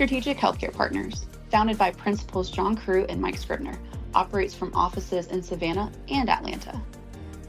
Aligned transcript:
Strategic 0.00 0.38
Healthcare 0.38 0.72
Partners, 0.72 1.26
founded 1.50 1.76
by 1.76 1.90
Principals 1.90 2.50
John 2.50 2.74
Crew 2.74 3.04
and 3.10 3.20
Mike 3.20 3.36
Scribner, 3.36 3.78
operates 4.14 4.54
from 4.54 4.74
offices 4.74 5.26
in 5.26 5.42
Savannah 5.42 5.92
and 6.08 6.30
Atlanta. 6.30 6.80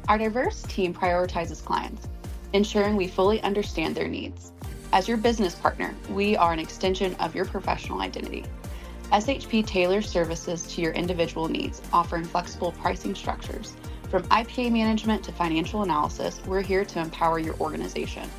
Our 0.10 0.18
diverse 0.18 0.62
team 0.64 0.94
prioritizes 0.94 1.64
clients, 1.64 2.10
ensuring 2.52 2.98
we 2.98 3.08
fully 3.08 3.42
understand 3.44 3.96
their 3.96 4.10
needs. 4.10 4.52
As 4.92 5.08
your 5.08 5.16
business 5.16 5.56
partner, 5.56 5.96
we 6.10 6.36
are 6.36 6.52
an 6.52 6.60
extension 6.60 7.16
of 7.22 7.34
your 7.34 7.46
professional 7.46 8.02
identity. 8.02 8.44
SHP 9.14 9.66
tailors 9.66 10.10
services 10.10 10.64
to 10.74 10.82
your 10.82 10.92
individual 10.92 11.48
needs, 11.48 11.82
offering 11.94 12.26
flexible 12.26 12.74
pricing 12.74 13.16
structures. 13.16 13.78
From 14.10 14.24
IPA 14.24 14.74
management 14.74 15.24
to 15.24 15.32
financial 15.32 15.84
analysis, 15.84 16.42
we're 16.46 16.60
here 16.60 16.84
to 16.84 17.00
empower 17.00 17.40
your 17.40 17.56
organization. 17.62 18.30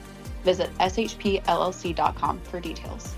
Visit 0.45 0.69
shpllc.com 0.81 2.41
for 2.41 2.61
details. 2.61 3.15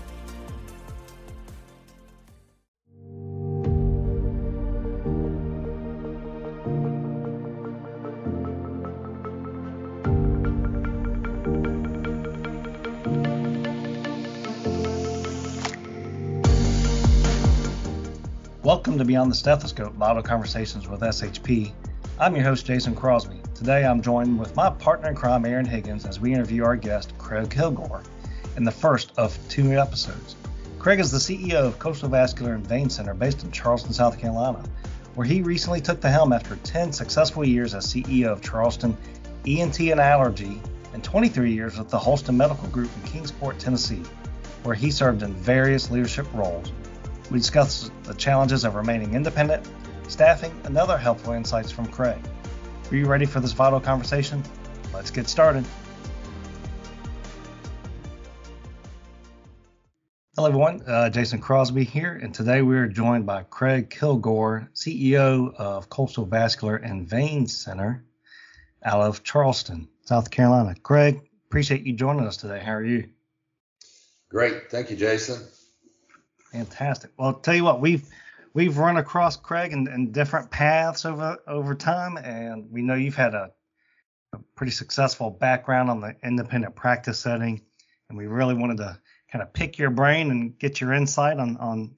Welcome 18.65 18.97
to 18.97 19.05
Beyond 19.05 19.29
the 19.29 19.35
Stethoscope 19.35 19.93
Vital 19.93 20.23
Conversations 20.23 20.87
with 20.87 21.01
SHP. 21.01 21.71
I'm 22.19 22.35
your 22.35 22.45
host, 22.45 22.65
Jason 22.65 22.95
Crosby. 22.95 23.39
Today 23.53 23.85
I'm 23.85 24.01
joined 24.01 24.39
with 24.39 24.55
my 24.55 24.71
partner 24.71 25.09
in 25.09 25.15
crime, 25.15 25.45
Aaron 25.45 25.67
Higgins, 25.67 26.03
as 26.03 26.19
we 26.19 26.33
interview 26.33 26.63
our 26.63 26.75
guest, 26.75 27.15
Craig 27.19 27.51
Kilgore, 27.51 28.01
in 28.57 28.63
the 28.63 28.71
first 28.71 29.11
of 29.17 29.37
two 29.49 29.77
episodes. 29.77 30.35
Craig 30.79 30.99
is 30.99 31.11
the 31.11 31.19
CEO 31.19 31.63
of 31.63 31.77
Coastal 31.77 32.09
Vascular 32.09 32.55
and 32.55 32.65
Vein 32.65 32.89
Center 32.89 33.13
based 33.13 33.43
in 33.43 33.51
Charleston, 33.51 33.93
South 33.93 34.17
Carolina, 34.17 34.63
where 35.13 35.27
he 35.27 35.43
recently 35.43 35.79
took 35.79 36.01
the 36.01 36.09
helm 36.09 36.33
after 36.33 36.55
10 36.55 36.91
successful 36.91 37.47
years 37.47 37.75
as 37.75 37.85
CEO 37.85 38.29
of 38.29 38.41
Charleston 38.41 38.97
ENT 39.45 39.79
and 39.79 39.99
Allergy 39.99 40.59
and 40.93 41.03
23 41.03 41.53
years 41.53 41.77
with 41.77 41.89
the 41.89 41.99
Holston 41.99 42.35
Medical 42.35 42.67
Group 42.69 42.89
in 42.95 43.11
Kingsport, 43.11 43.59
Tennessee, 43.59 44.01
where 44.63 44.73
he 44.73 44.89
served 44.89 45.21
in 45.21 45.35
various 45.35 45.91
leadership 45.91 46.25
roles 46.33 46.71
we 47.31 47.39
discuss 47.39 47.91
the 48.03 48.13
challenges 48.13 48.63
of 48.63 48.75
remaining 48.75 49.13
independent, 49.13 49.67
staffing, 50.07 50.59
and 50.63 50.77
other 50.77 50.97
helpful 50.97 51.33
insights 51.33 51.71
from 51.71 51.87
Craig. 51.87 52.19
Are 52.91 52.95
you 52.95 53.05
ready 53.05 53.25
for 53.25 53.39
this 53.39 53.51
vital 53.51 53.79
conversation? 53.79 54.43
Let's 54.93 55.11
get 55.11 55.27
started. 55.27 55.65
Hello, 60.35 60.47
everyone. 60.49 60.81
Uh, 60.85 61.09
Jason 61.09 61.39
Crosby 61.39 61.83
here, 61.83 62.19
and 62.21 62.33
today 62.33 62.61
we 62.61 62.75
are 62.77 62.87
joined 62.87 63.25
by 63.25 63.43
Craig 63.43 63.89
Kilgore, 63.89 64.69
CEO 64.75 65.55
of 65.55 65.89
Coastal 65.89 66.25
Vascular 66.25 66.75
and 66.75 67.07
Vein 67.07 67.47
Center 67.47 68.03
out 68.83 69.01
of 69.01 69.23
Charleston, 69.23 69.87
South 70.03 70.29
Carolina. 70.29 70.75
Craig, 70.83 71.21
appreciate 71.47 71.83
you 71.83 71.93
joining 71.93 72.27
us 72.27 72.37
today. 72.37 72.61
How 72.63 72.73
are 72.73 72.83
you? 72.83 73.09
Great. 74.29 74.69
Thank 74.69 74.91
you, 74.91 74.97
Jason. 74.97 75.41
Fantastic. 76.55 77.11
Well, 77.17 77.27
I'll 77.27 77.33
tell 77.33 77.53
you 77.53 77.65
what, 77.65 77.81
we've 77.81 78.07
we've 78.53 78.77
run 78.77 78.95
across 78.95 79.35
Craig 79.35 79.73
in, 79.73 79.87
in 79.89 80.13
different 80.13 80.49
paths 80.49 81.03
over 81.03 81.37
over 81.47 81.75
time, 81.75 82.15
and 82.17 82.71
we 82.71 82.81
know 82.81 82.93
you've 82.93 83.15
had 83.15 83.33
a, 83.33 83.51
a, 84.31 84.37
pretty 84.55 84.71
successful 84.71 85.29
background 85.29 85.89
on 85.89 85.99
the 85.99 86.15
independent 86.23 86.73
practice 86.73 87.19
setting, 87.19 87.61
and 88.07 88.17
we 88.17 88.27
really 88.27 88.55
wanted 88.55 88.77
to 88.77 88.97
kind 89.29 89.41
of 89.41 89.51
pick 89.51 89.77
your 89.77 89.89
brain 89.89 90.31
and 90.31 90.57
get 90.57 90.79
your 90.79 90.93
insight 90.93 91.39
on 91.39 91.57
on 91.57 91.95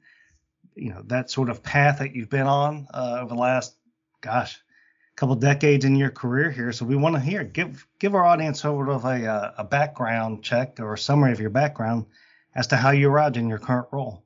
you 0.74 0.90
know 0.90 1.04
that 1.06 1.30
sort 1.30 1.50
of 1.52 1.62
path 1.62 2.00
that 2.00 2.16
you've 2.16 2.32
been 2.32 2.48
on 2.48 2.88
uh, 2.96 3.20
over 3.22 3.30
the 3.36 3.40
last 3.40 3.76
gosh 4.22 4.60
couple 5.16 5.36
decades 5.36 5.86
in 5.86 5.96
your 5.96 6.12
career 6.12 6.50
here. 6.50 6.72
So 6.72 6.86
we 6.86 6.96
want 6.96 7.14
to 7.14 7.22
hear 7.22 7.44
give 7.44 7.86
give 8.00 8.16
our 8.16 8.26
audience 8.26 8.62
sort 8.62 8.90
of 8.90 9.06
a 9.06 9.28
uh, 9.28 9.52
a 9.60 9.64
background 9.64 10.44
check 10.44 10.80
or 10.80 10.94
a 10.94 10.98
summary 10.98 11.32
of 11.32 11.40
your 11.40 11.52
background 11.52 12.08
as 12.56 12.66
to 12.68 12.76
how 12.76 12.90
you 12.90 13.08
arrived 13.08 13.38
in 13.38 13.48
your 13.48 13.60
current 13.60 13.88
role. 13.92 14.24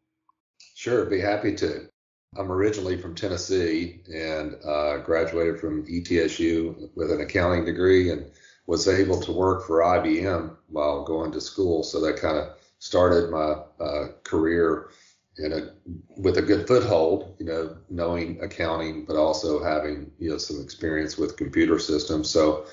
Sure, 0.81 1.05
be 1.05 1.19
happy 1.19 1.53
to. 1.53 1.87
I'm 2.35 2.51
originally 2.51 2.97
from 2.97 3.13
Tennessee 3.13 4.01
and 4.11 4.55
uh, 4.65 4.97
graduated 4.97 5.59
from 5.59 5.85
ETSU 5.85 6.89
with 6.95 7.11
an 7.11 7.21
accounting 7.21 7.65
degree 7.65 8.09
and 8.09 8.25
was 8.65 8.87
able 8.87 9.21
to 9.21 9.31
work 9.31 9.67
for 9.67 9.81
IBM 9.81 10.55
while 10.69 11.03
going 11.03 11.31
to 11.33 11.39
school. 11.39 11.83
So 11.83 12.01
that 12.01 12.17
kind 12.17 12.35
of 12.35 12.57
started 12.79 13.29
my 13.29 13.57
uh, 13.79 14.07
career 14.23 14.89
in 15.37 15.53
a 15.53 15.71
with 16.17 16.39
a 16.39 16.41
good 16.41 16.67
foothold, 16.67 17.35
you 17.37 17.45
know, 17.45 17.77
knowing 17.91 18.41
accounting, 18.41 19.05
but 19.05 19.17
also 19.17 19.63
having 19.63 20.11
you 20.17 20.31
know 20.31 20.39
some 20.39 20.59
experience 20.59 21.15
with 21.15 21.37
computer 21.37 21.77
systems. 21.77 22.27
So 22.27 22.65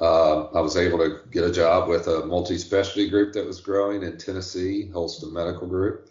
uh, 0.00 0.44
I 0.50 0.60
was 0.60 0.76
able 0.76 0.98
to 0.98 1.22
get 1.32 1.42
a 1.42 1.50
job 1.50 1.88
with 1.88 2.06
a 2.06 2.24
multi-specialty 2.24 3.10
group 3.10 3.32
that 3.32 3.44
was 3.44 3.60
growing 3.60 4.04
in 4.04 4.16
Tennessee, 4.16 4.88
Holston 4.92 5.32
Medical 5.32 5.66
Group 5.66 6.08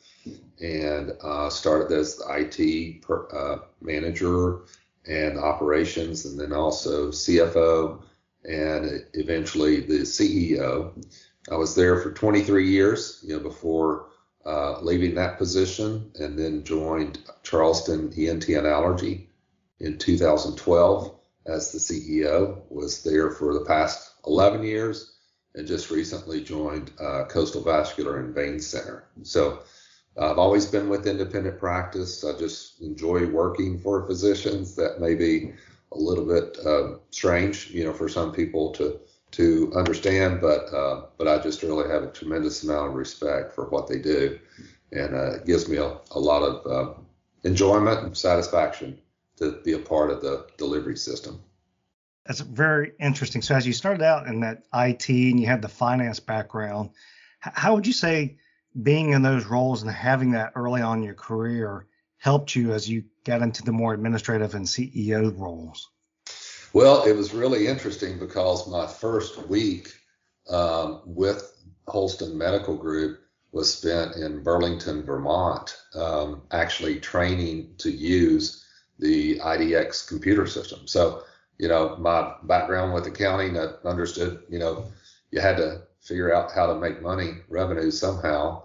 and 0.60 1.14
uh, 1.22 1.50
started 1.50 1.96
as 1.96 2.18
the 2.18 2.26
IT 2.30 3.02
per, 3.02 3.28
uh, 3.32 3.60
manager 3.82 4.62
and 5.06 5.38
operations, 5.38 6.26
and 6.26 6.40
then 6.40 6.52
also 6.52 7.10
CFO, 7.10 8.02
and 8.44 9.06
eventually 9.14 9.82
the 9.82 10.00
CEO. 10.00 10.92
I 11.52 11.56
was 11.56 11.76
there 11.76 12.00
for 12.02 12.12
23 12.12 12.70
years, 12.70 13.24
you 13.24 13.36
know, 13.36 13.44
before 13.44 14.10
uh, 14.46 14.80
leaving 14.82 15.16
that 15.16 15.38
position, 15.38 16.12
and 16.16 16.38
then 16.38 16.64
joined 16.64 17.20
Charleston 17.44 18.14
ENT 18.18 18.48
and 18.50 18.68
Allergy 18.68 19.30
in 19.80 19.98
2012 19.98 21.20
as 21.46 21.72
the 21.72 21.80
CEO. 21.80 22.62
Was 22.70 23.04
there 23.04 23.32
for 23.32 23.54
the 23.54 23.66
past 23.66 24.12
11 24.26 24.64
years, 24.64 25.14
and 25.56 25.68
just 25.68 25.90
recently 25.90 26.44
joined 26.44 26.92
uh, 27.00 27.26
Coastal 27.26 27.64
Vascular 27.64 28.20
and 28.20 28.34
Vein 28.34 28.60
Center. 28.60 29.06
So 29.24 29.64
I've 30.20 30.40
always 30.40 30.66
been 30.66 30.90
with 30.90 31.06
independent 31.06 31.60
practice. 31.60 32.24
I 32.24 32.38
just 32.38 32.82
enjoy 32.82 33.28
working 33.28 33.80
for 33.80 34.08
physicians. 34.08 34.76
That 34.76 35.00
may 35.00 35.16
be 35.16 35.54
a 35.92 35.98
little 35.98 36.26
bit 36.26 36.58
uh, 36.66 36.98
strange, 37.12 37.70
you 37.70 37.84
know, 37.84 37.94
for 37.94 38.10
some 38.10 38.32
people 38.32 38.72
to 38.74 39.00
to 39.30 39.72
understand, 39.76 40.42
but 40.42 40.74
uh, 40.74 41.08
but 41.18 41.28
I 41.28 41.38
just 41.40 41.62
really 41.62 41.90
have 41.90 42.04
a 42.04 42.12
tremendous 42.12 42.64
amount 42.64 42.90
of 42.90 42.96
respect 42.96 43.54
for 43.54 43.66
what 43.70 43.88
they 43.88 44.00
do, 44.00 44.40
and 44.92 45.14
uh, 45.14 45.36
it 45.36 45.46
gives 45.46 45.68
me 45.68 45.78
a, 45.78 45.98
a 46.12 46.20
lot 46.20 46.44
of 46.44 46.66
uh, 46.66 46.94
enjoyment 47.44 48.04
and 48.06 48.18
satisfaction 48.18 49.00
to 49.38 49.60
be 49.64 49.74
a 49.74 49.80
part 49.80 50.12
of 50.12 50.22
the 50.22 50.48
delivery 50.58 50.98
system. 50.98 51.42
That's 52.26 52.40
very 52.40 52.94
interesting. 53.00 53.42
So 53.42 53.56
as 53.56 53.66
you 53.68 53.74
started 53.74 54.02
out 54.02 54.28
in 54.28 54.42
that 54.42 54.64
IT 54.74 55.10
and 55.10 55.40
you 55.40 55.48
had 55.48 55.62
the 55.62 55.70
finance 55.70 56.20
background, 56.20 56.90
how 57.40 57.76
would 57.76 57.88
you 57.88 57.94
say 57.94 58.38
being 58.82 59.14
in 59.14 59.22
those 59.22 59.46
roles 59.46 59.82
and 59.82 59.92
having 59.92 60.32
that 60.32 60.54
early 60.56 60.82
on 60.82 61.00
in 61.00 61.04
your 61.04 61.14
career 61.14 61.88
helped 62.18 62.56
you 62.56 62.74
as 62.74 62.90
you 62.90 63.04
got 63.26 63.42
into 63.42 63.64
the 63.64 63.72
more 63.72 63.94
administrative 63.94 64.56
and 64.56 64.66
CEO 64.66 65.38
roles? 65.38 65.90
Well, 66.74 67.06
it 67.06 67.16
was 67.16 67.34
really 67.34 67.68
interesting 67.68 68.20
because 68.20 68.68
my 68.68 68.86
first 68.86 69.48
week 69.48 69.94
um, 70.50 71.02
with 71.06 71.54
Holston 71.88 72.38
Medical 72.38 72.76
Group 72.76 73.20
was 73.52 73.74
spent 73.74 74.16
in 74.16 74.44
Burlington, 74.44 75.04
Vermont, 75.04 75.78
um, 75.96 76.42
actually 76.52 77.00
training 77.00 77.74
to 77.78 77.90
use 77.90 78.66
the 79.00 79.40
IDX 79.40 80.08
computer 80.08 80.46
system. 80.46 80.86
So, 80.86 81.24
you 81.58 81.68
know, 81.68 81.96
my 81.98 82.34
background 82.44 82.94
with 82.94 83.08
accounting, 83.08 83.58
I 83.58 83.70
understood, 83.86 84.44
you 84.50 84.60
know, 84.60 84.86
you 85.32 85.40
had 85.40 85.58
to 85.58 85.84
figure 86.02 86.34
out 86.34 86.52
how 86.52 86.68
to 86.68 86.76
make 86.76 87.02
money, 87.02 87.38
revenue 87.50 87.92
somehow. 87.92 88.64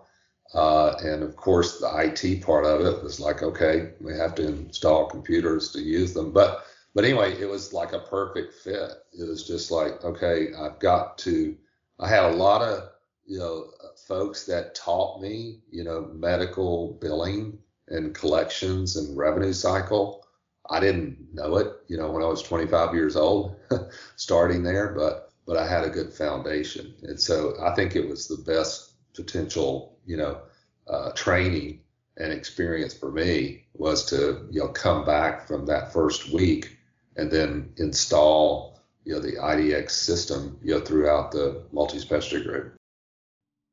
Uh, 0.54 0.94
and 1.02 1.22
of 1.22 1.36
course, 1.36 1.78
the 1.78 1.90
IT 1.98 2.42
part 2.42 2.64
of 2.66 2.80
it 2.82 3.02
was 3.02 3.18
like, 3.18 3.42
okay, 3.42 3.92
we 4.00 4.12
have 4.14 4.34
to 4.34 4.46
install 4.46 5.06
computers 5.06 5.72
to 5.72 5.80
use 5.80 6.12
them. 6.12 6.32
But 6.32 6.66
but 6.94 7.04
anyway, 7.04 7.32
it 7.40 7.48
was 7.48 7.72
like 7.72 7.94
a 7.94 8.00
perfect 8.00 8.54
fit. 8.54 8.90
It 9.18 9.26
was 9.26 9.46
just 9.46 9.70
like, 9.70 10.04
okay, 10.04 10.48
I've 10.54 10.78
got 10.78 11.16
to. 11.18 11.56
I 11.98 12.08
had 12.08 12.24
a 12.24 12.36
lot 12.36 12.62
of 12.62 12.90
you 13.26 13.38
know 13.38 13.70
folks 14.06 14.44
that 14.46 14.74
taught 14.74 15.20
me, 15.22 15.60
you 15.70 15.84
know, 15.84 16.10
medical 16.12 16.98
billing 17.00 17.58
and 17.88 18.14
collections 18.14 18.96
and 18.96 19.16
revenue 19.16 19.52
cycle. 19.52 20.26
I 20.70 20.80
didn't 20.80 21.34
know 21.34 21.56
it, 21.56 21.72
you 21.88 21.96
know, 21.96 22.10
when 22.10 22.22
I 22.22 22.26
was 22.26 22.42
25 22.42 22.94
years 22.94 23.16
old, 23.16 23.56
starting 24.16 24.62
there, 24.62 24.94
but 24.94 25.32
but 25.46 25.56
I 25.56 25.66
had 25.66 25.84
a 25.84 25.90
good 25.90 26.12
foundation, 26.12 26.94
and 27.02 27.20
so 27.20 27.56
I 27.60 27.74
think 27.74 27.96
it 27.96 28.08
was 28.08 28.28
the 28.28 28.36
best 28.36 28.92
potential, 29.14 29.91
you 30.06 30.16
know, 30.16 30.40
uh, 30.88 31.12
training 31.12 31.80
and 32.16 32.32
experience 32.32 32.94
for 32.94 33.10
me 33.10 33.64
was 33.74 34.04
to, 34.06 34.46
you 34.50 34.60
know, 34.60 34.68
come 34.68 35.04
back 35.04 35.46
from 35.46 35.66
that 35.66 35.92
first 35.92 36.32
week 36.32 36.76
and 37.16 37.30
then 37.30 37.72
install, 37.76 38.80
you 39.04 39.14
know, 39.14 39.20
the 39.20 39.32
IDX 39.32 39.90
system, 39.90 40.58
you 40.62 40.74
know, 40.74 40.80
throughout 40.80 41.32
the 41.32 41.64
multi-specialty 41.72 42.44
group. 42.44 42.74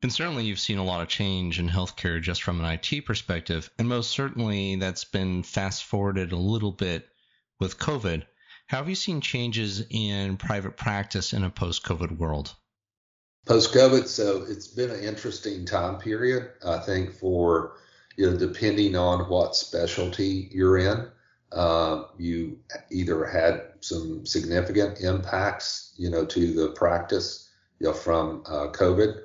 And 0.01 0.13
certainly 0.13 0.45
you've 0.45 0.59
seen 0.59 0.77
a 0.77 0.83
lot 0.83 1.01
of 1.01 1.09
change 1.09 1.59
in 1.59 1.67
healthcare 1.67 2.21
just 2.21 2.41
from 2.41 2.61
an 2.61 2.79
IT 2.81 3.05
perspective. 3.05 3.69
And 3.77 3.89
most 3.89 4.11
certainly 4.11 4.77
that's 4.77 5.03
been 5.03 5.43
fast 5.43 5.83
forwarded 5.83 6.31
a 6.31 6.37
little 6.37 6.71
bit 6.71 7.09
with 7.59 7.77
COVID. 7.77 8.23
How 8.67 8.77
have 8.77 8.87
you 8.87 8.95
seen 8.95 9.19
changes 9.19 9.83
in 9.89 10.37
private 10.37 10.77
practice 10.77 11.33
in 11.33 11.43
a 11.43 11.49
post 11.49 11.83
COVID 11.83 12.17
world? 12.17 12.55
Post 13.45 13.73
COVID, 13.73 14.07
so 14.07 14.45
it's 14.47 14.67
been 14.67 14.91
an 14.91 15.03
interesting 15.03 15.65
time 15.65 15.97
period, 15.97 16.51
I 16.65 16.77
think, 16.77 17.13
for, 17.13 17.77
you 18.15 18.29
know, 18.29 18.37
depending 18.37 18.95
on 18.95 19.29
what 19.29 19.55
specialty 19.55 20.49
you're 20.51 20.77
in. 20.77 21.07
Uh, 21.51 22.03
you 22.17 22.59
either 22.91 23.25
had 23.25 23.71
some 23.81 24.23
significant 24.25 25.01
impacts, 25.01 25.95
you 25.97 26.11
know, 26.11 26.25
to 26.25 26.53
the 26.53 26.69
practice, 26.73 27.49
you 27.79 27.87
know, 27.87 27.93
from 27.93 28.43
uh, 28.45 28.67
COVID 28.67 29.21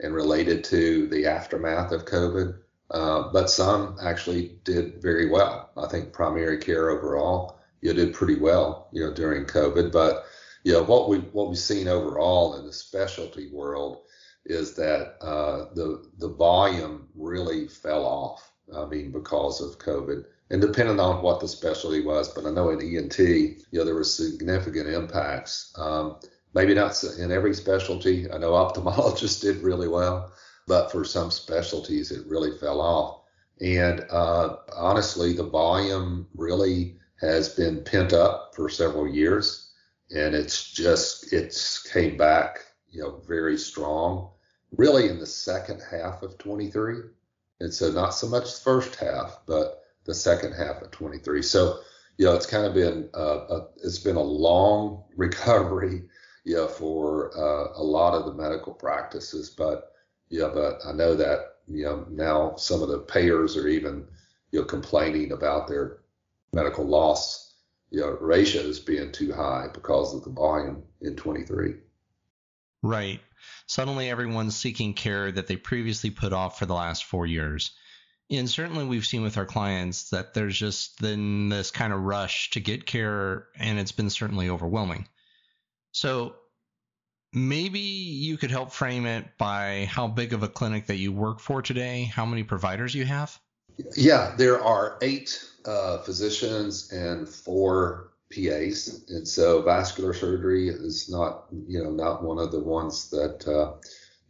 and 0.00 0.12
related 0.12 0.64
to 0.64 1.06
the 1.08 1.26
aftermath 1.26 1.92
of 1.92 2.04
COVID. 2.04 2.58
Uh, 2.90 3.30
but 3.32 3.50
some 3.50 3.96
actually 4.02 4.58
did 4.64 5.00
very 5.00 5.28
well. 5.28 5.70
I 5.76 5.86
think 5.86 6.12
primary 6.12 6.58
care 6.58 6.90
overall, 6.90 7.60
you 7.80 7.92
did 7.92 8.14
pretty 8.14 8.36
well, 8.36 8.88
you 8.92 9.04
know, 9.04 9.12
during 9.12 9.44
COVID. 9.44 9.92
But 9.92 10.24
you 10.64 10.72
know 10.72 10.82
what 10.82 11.08
we 11.08 11.18
what 11.18 11.48
we've 11.48 11.58
seen 11.58 11.88
overall 11.88 12.56
in 12.56 12.66
the 12.66 12.72
specialty 12.72 13.50
world 13.52 14.02
is 14.44 14.74
that 14.74 15.16
uh, 15.20 15.72
the 15.74 16.10
the 16.18 16.28
volume 16.28 17.08
really 17.14 17.68
fell 17.68 18.04
off. 18.04 18.52
I 18.74 18.84
mean, 18.84 19.12
because 19.12 19.62
of 19.62 19.78
COVID, 19.78 20.24
and 20.50 20.60
depending 20.60 21.00
on 21.00 21.22
what 21.22 21.40
the 21.40 21.48
specialty 21.48 22.02
was, 22.02 22.28
but 22.28 22.46
I 22.46 22.50
know 22.50 22.70
in 22.70 22.80
ENT, 22.80 23.18
you 23.18 23.56
know, 23.72 23.84
there 23.84 23.94
were 23.94 24.04
significant 24.04 24.88
impacts. 24.88 25.72
Um, 25.78 26.16
maybe 26.54 26.74
not 26.74 27.02
in 27.18 27.32
every 27.32 27.54
specialty. 27.54 28.30
I 28.30 28.38
know 28.38 28.52
ophthalmologists 28.52 29.40
did 29.40 29.62
really 29.62 29.88
well, 29.88 30.32
but 30.66 30.90
for 30.90 31.04
some 31.04 31.30
specialties, 31.30 32.10
it 32.10 32.26
really 32.26 32.56
fell 32.58 32.80
off. 32.80 33.22
And 33.60 34.04
uh, 34.10 34.56
honestly, 34.74 35.32
the 35.32 35.44
volume 35.44 36.28
really 36.34 36.98
has 37.20 37.48
been 37.48 37.82
pent 37.84 38.12
up 38.12 38.54
for 38.54 38.68
several 38.68 39.08
years, 39.08 39.67
and 40.14 40.34
it's 40.34 40.70
just 40.70 41.32
it's 41.32 41.82
came 41.82 42.16
back, 42.16 42.64
you 42.90 43.02
know, 43.02 43.22
very 43.26 43.58
strong, 43.58 44.30
really 44.76 45.08
in 45.08 45.18
the 45.18 45.26
second 45.26 45.82
half 45.90 46.22
of 46.22 46.38
23. 46.38 46.96
And 47.60 47.72
so 47.72 47.90
not 47.90 48.10
so 48.10 48.28
much 48.28 48.54
the 48.54 48.60
first 48.60 48.96
half, 48.96 49.40
but 49.46 49.82
the 50.04 50.14
second 50.14 50.52
half 50.52 50.80
of 50.80 50.90
23. 50.90 51.42
So 51.42 51.80
you 52.16 52.26
know, 52.26 52.34
it's 52.34 52.46
kind 52.46 52.66
of 52.66 52.74
been 52.74 53.08
uh, 53.14 53.46
a, 53.48 53.66
it's 53.82 53.98
been 53.98 54.16
a 54.16 54.22
long 54.22 55.04
recovery 55.16 56.02
yeah, 56.48 56.66
for 56.66 57.30
uh, 57.36 57.78
a 57.78 57.82
lot 57.82 58.14
of 58.14 58.24
the 58.24 58.32
medical 58.32 58.72
practices. 58.72 59.50
But 59.50 59.92
yeah, 60.30 60.48
but 60.52 60.80
I 60.86 60.92
know 60.92 61.14
that 61.14 61.56
you 61.66 61.84
know 61.84 62.06
now 62.08 62.56
some 62.56 62.82
of 62.82 62.88
the 62.88 63.00
payers 63.00 63.56
are 63.56 63.68
even 63.68 64.06
you 64.50 64.60
know 64.60 64.64
complaining 64.64 65.32
about 65.32 65.68
their 65.68 65.98
medical 66.54 66.86
loss 66.86 67.47
you 67.90 68.00
know 68.00 68.16
ratios 68.20 68.80
being 68.80 69.12
too 69.12 69.32
high 69.32 69.68
because 69.72 70.14
of 70.14 70.24
the 70.24 70.30
volume 70.30 70.82
in 71.00 71.16
23. 71.16 71.74
Right. 72.82 73.20
Suddenly 73.66 74.08
everyone's 74.08 74.56
seeking 74.56 74.94
care 74.94 75.30
that 75.32 75.46
they 75.46 75.56
previously 75.56 76.10
put 76.10 76.32
off 76.32 76.58
for 76.58 76.66
the 76.66 76.74
last 76.74 77.04
four 77.04 77.26
years. 77.26 77.72
And 78.30 78.48
certainly 78.48 78.84
we've 78.84 79.06
seen 79.06 79.22
with 79.22 79.38
our 79.38 79.46
clients 79.46 80.10
that 80.10 80.34
there's 80.34 80.58
just 80.58 81.00
then 81.00 81.48
this 81.48 81.70
kind 81.70 81.92
of 81.92 82.02
rush 82.02 82.50
to 82.50 82.60
get 82.60 82.86
care 82.86 83.46
and 83.56 83.78
it's 83.78 83.92
been 83.92 84.10
certainly 84.10 84.50
overwhelming. 84.50 85.08
So 85.92 86.36
maybe 87.32 87.80
you 87.80 88.36
could 88.36 88.50
help 88.50 88.72
frame 88.72 89.06
it 89.06 89.24
by 89.38 89.88
how 89.90 90.08
big 90.08 90.34
of 90.34 90.42
a 90.42 90.48
clinic 90.48 90.86
that 90.86 90.96
you 90.96 91.12
work 91.12 91.40
for 91.40 91.62
today, 91.62 92.04
how 92.04 92.26
many 92.26 92.42
providers 92.42 92.94
you 92.94 93.06
have? 93.06 93.38
Yeah, 93.96 94.34
there 94.36 94.60
are 94.62 94.98
eight 95.02 95.44
uh, 95.64 95.98
physicians 95.98 96.92
and 96.92 97.28
four 97.28 98.12
PAs, 98.34 99.04
and 99.08 99.26
so 99.26 99.62
vascular 99.62 100.12
surgery 100.12 100.68
is 100.68 101.08
not, 101.08 101.46
you 101.66 101.82
know, 101.82 101.90
not 101.90 102.22
one 102.22 102.38
of 102.38 102.52
the 102.52 102.60
ones 102.60 103.08
that, 103.10 103.46
uh, 103.48 103.74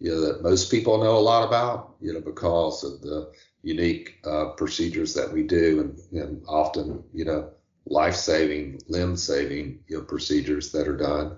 you 0.01 0.13
know, 0.13 0.21
that 0.21 0.43
most 0.43 0.71
people 0.71 1.03
know 1.03 1.17
a 1.17 1.19
lot 1.19 1.47
about, 1.47 1.95
you 2.01 2.13
know, 2.13 2.21
because 2.21 2.85
of 2.85 3.01
the 3.01 3.33
unique 3.63 4.19
uh, 4.25 4.51
procedures 4.51 5.15
that 5.15 5.33
we 5.33 5.43
do, 5.43 5.81
and, 5.81 6.23
and 6.23 6.43
often, 6.47 7.03
you 7.13 7.25
know, 7.25 7.51
life-saving, 7.87 8.81
limb-saving, 8.89 9.81
you 9.89 9.97
know, 9.97 10.05
procedures 10.05 10.71
that 10.73 10.87
are 10.87 10.97
done. 10.97 11.37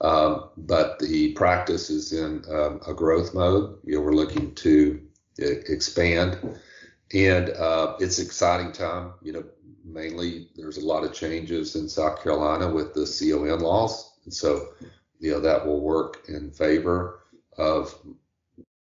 Um, 0.00 0.50
but 0.56 0.98
the 0.98 1.32
practice 1.34 1.88
is 1.88 2.12
in 2.12 2.44
um, 2.50 2.80
a 2.86 2.92
growth 2.92 3.34
mode. 3.34 3.78
You 3.84 3.96
know, 3.96 4.00
we're 4.02 4.14
looking 4.14 4.54
to 4.56 5.00
expand, 5.38 6.38
and 7.12 7.50
uh, 7.50 7.96
it's 8.00 8.18
exciting 8.18 8.72
time. 8.72 9.12
You 9.22 9.32
know, 9.32 9.44
mainly 9.84 10.48
there's 10.56 10.78
a 10.78 10.86
lot 10.86 11.04
of 11.04 11.12
changes 11.12 11.76
in 11.76 11.88
South 11.88 12.22
Carolina 12.22 12.70
with 12.70 12.94
the 12.94 13.06
CON 13.06 13.60
laws, 13.60 14.18
and 14.24 14.32
so 14.32 14.68
you 15.20 15.30
know 15.30 15.40
that 15.40 15.66
will 15.66 15.80
work 15.80 16.24
in 16.28 16.50
favor 16.50 17.20
of 17.58 17.94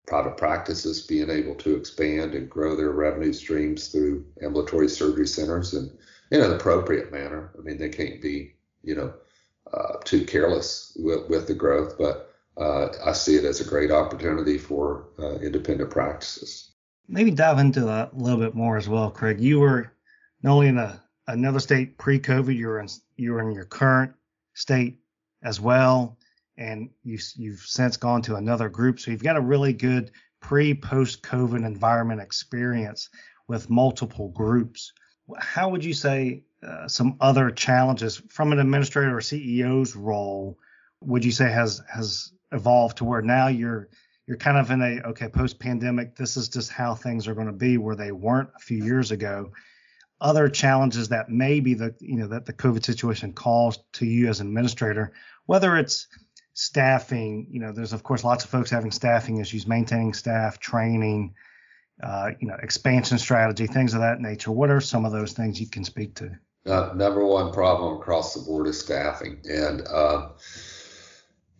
private 0.09 0.37
practices 0.37 1.05
being 1.05 1.29
able 1.29 1.53
to 1.53 1.75
expand 1.75 2.33
and 2.33 2.49
grow 2.49 2.75
their 2.75 2.91
revenue 2.91 3.31
streams 3.31 3.89
through 3.89 4.25
ambulatory 4.41 4.89
surgery 4.89 5.27
centers 5.27 5.73
and 5.73 5.95
in 6.31 6.41
an 6.41 6.51
appropriate 6.51 7.11
manner. 7.11 7.51
I 7.57 7.61
mean, 7.61 7.77
they 7.77 7.89
can't 7.89 8.21
be, 8.21 8.55
you 8.83 8.95
know, 8.95 9.13
uh, 9.71 9.97
too 10.03 10.25
careless 10.25 10.97
with, 10.99 11.29
with, 11.29 11.47
the 11.47 11.53
growth, 11.53 11.95
but 11.97 12.33
uh, 12.57 12.89
I 13.05 13.13
see 13.13 13.35
it 13.35 13.45
as 13.45 13.61
a 13.61 13.69
great 13.69 13.91
opportunity 13.91 14.57
for 14.57 15.09
uh, 15.19 15.35
independent 15.35 15.91
practices. 15.91 16.71
Maybe 17.11 17.31
dive 17.31 17.57
into 17.57 17.81
that 17.81 18.13
a 18.13 18.15
little 18.15 18.39
bit 18.39 18.53
more 18.53 18.77
as 18.77 18.87
well, 18.87 19.09
Craig. 19.09 19.41
You 19.41 19.59
were 19.59 19.91
not 20.43 20.53
only 20.53 20.67
in 20.67 20.77
a, 20.77 21.03
another 21.27 21.59
state 21.59 21.97
pre-COVID, 21.97 22.55
you 22.55 22.67
were 22.67 22.79
in 22.79 22.87
you 23.17 23.33
were 23.33 23.41
in 23.41 23.51
your 23.51 23.65
current 23.65 24.13
state 24.53 24.99
as 25.41 25.59
well, 25.59 26.17
and 26.57 26.89
you, 27.03 27.17
you've 27.35 27.61
since 27.61 27.97
gone 27.97 28.21
to 28.21 28.35
another 28.35 28.69
group. 28.69 28.99
So 28.99 29.09
you've 29.09 29.23
got 29.23 29.37
a 29.37 29.41
really 29.41 29.73
good 29.73 30.11
pre-post 30.39 31.23
COVID 31.23 31.65
environment 31.65 32.21
experience 32.21 33.09
with 33.47 33.69
multiple 33.69 34.29
groups. 34.29 34.93
How 35.37 35.69
would 35.69 35.83
you 35.83 35.93
say 35.93 36.43
uh, 36.61 36.87
some 36.87 37.17
other 37.19 37.49
challenges 37.49 38.21
from 38.29 38.51
an 38.51 38.59
administrator 38.59 39.17
or 39.17 39.21
CEO's 39.21 39.95
role 39.95 40.57
would 41.01 41.23
you 41.25 41.31
say 41.31 41.49
has 41.49 41.81
has 41.91 42.31
evolved 42.51 42.97
to 42.97 43.05
where 43.05 43.21
now 43.21 43.47
you're 43.47 43.89
you're 44.29 44.37
kind 44.37 44.59
of 44.59 44.69
in 44.69 44.79
a 44.83 45.07
okay 45.07 45.27
post 45.27 45.59
pandemic 45.59 46.15
this 46.15 46.37
is 46.37 46.47
just 46.47 46.71
how 46.71 46.93
things 46.93 47.27
are 47.27 47.33
going 47.33 47.47
to 47.47 47.51
be 47.51 47.79
where 47.79 47.95
they 47.95 48.11
weren't 48.11 48.49
a 48.55 48.59
few 48.59 48.85
years 48.85 49.09
ago. 49.09 49.51
Other 50.21 50.49
challenges 50.49 51.09
that 51.09 51.29
maybe 51.29 51.73
the 51.73 51.95
you 51.99 52.17
know 52.17 52.27
that 52.27 52.45
the 52.45 52.53
covid 52.53 52.85
situation 52.85 53.33
calls 53.33 53.79
to 53.93 54.05
you 54.05 54.29
as 54.29 54.39
an 54.39 54.47
administrator 54.47 55.13
whether 55.47 55.77
it's 55.77 56.07
staffing 56.53 57.47
you 57.49 57.59
know 57.59 57.71
there's 57.71 57.93
of 57.93 58.03
course 58.03 58.23
lots 58.23 58.43
of 58.43 58.51
folks 58.51 58.69
having 58.69 58.91
staffing 58.91 59.37
issues 59.37 59.65
maintaining 59.65 60.13
staff 60.13 60.59
training 60.59 61.33
uh, 62.03 62.29
you 62.39 62.47
know 62.47 62.55
expansion 62.61 63.17
strategy 63.17 63.65
things 63.65 63.95
of 63.95 64.01
that 64.01 64.21
nature. 64.21 64.51
What 64.51 64.69
are 64.69 64.79
some 64.79 65.05
of 65.05 65.11
those 65.11 65.33
things 65.33 65.59
you 65.59 65.67
can 65.67 65.83
speak 65.83 66.13
to? 66.15 66.31
Uh, 66.67 66.91
number 66.95 67.25
one 67.25 67.51
problem 67.51 67.95
across 67.97 68.35
the 68.35 68.41
board 68.41 68.67
is 68.67 68.79
staffing. 68.79 69.41
And, 69.49 69.87
uh, 69.87 70.29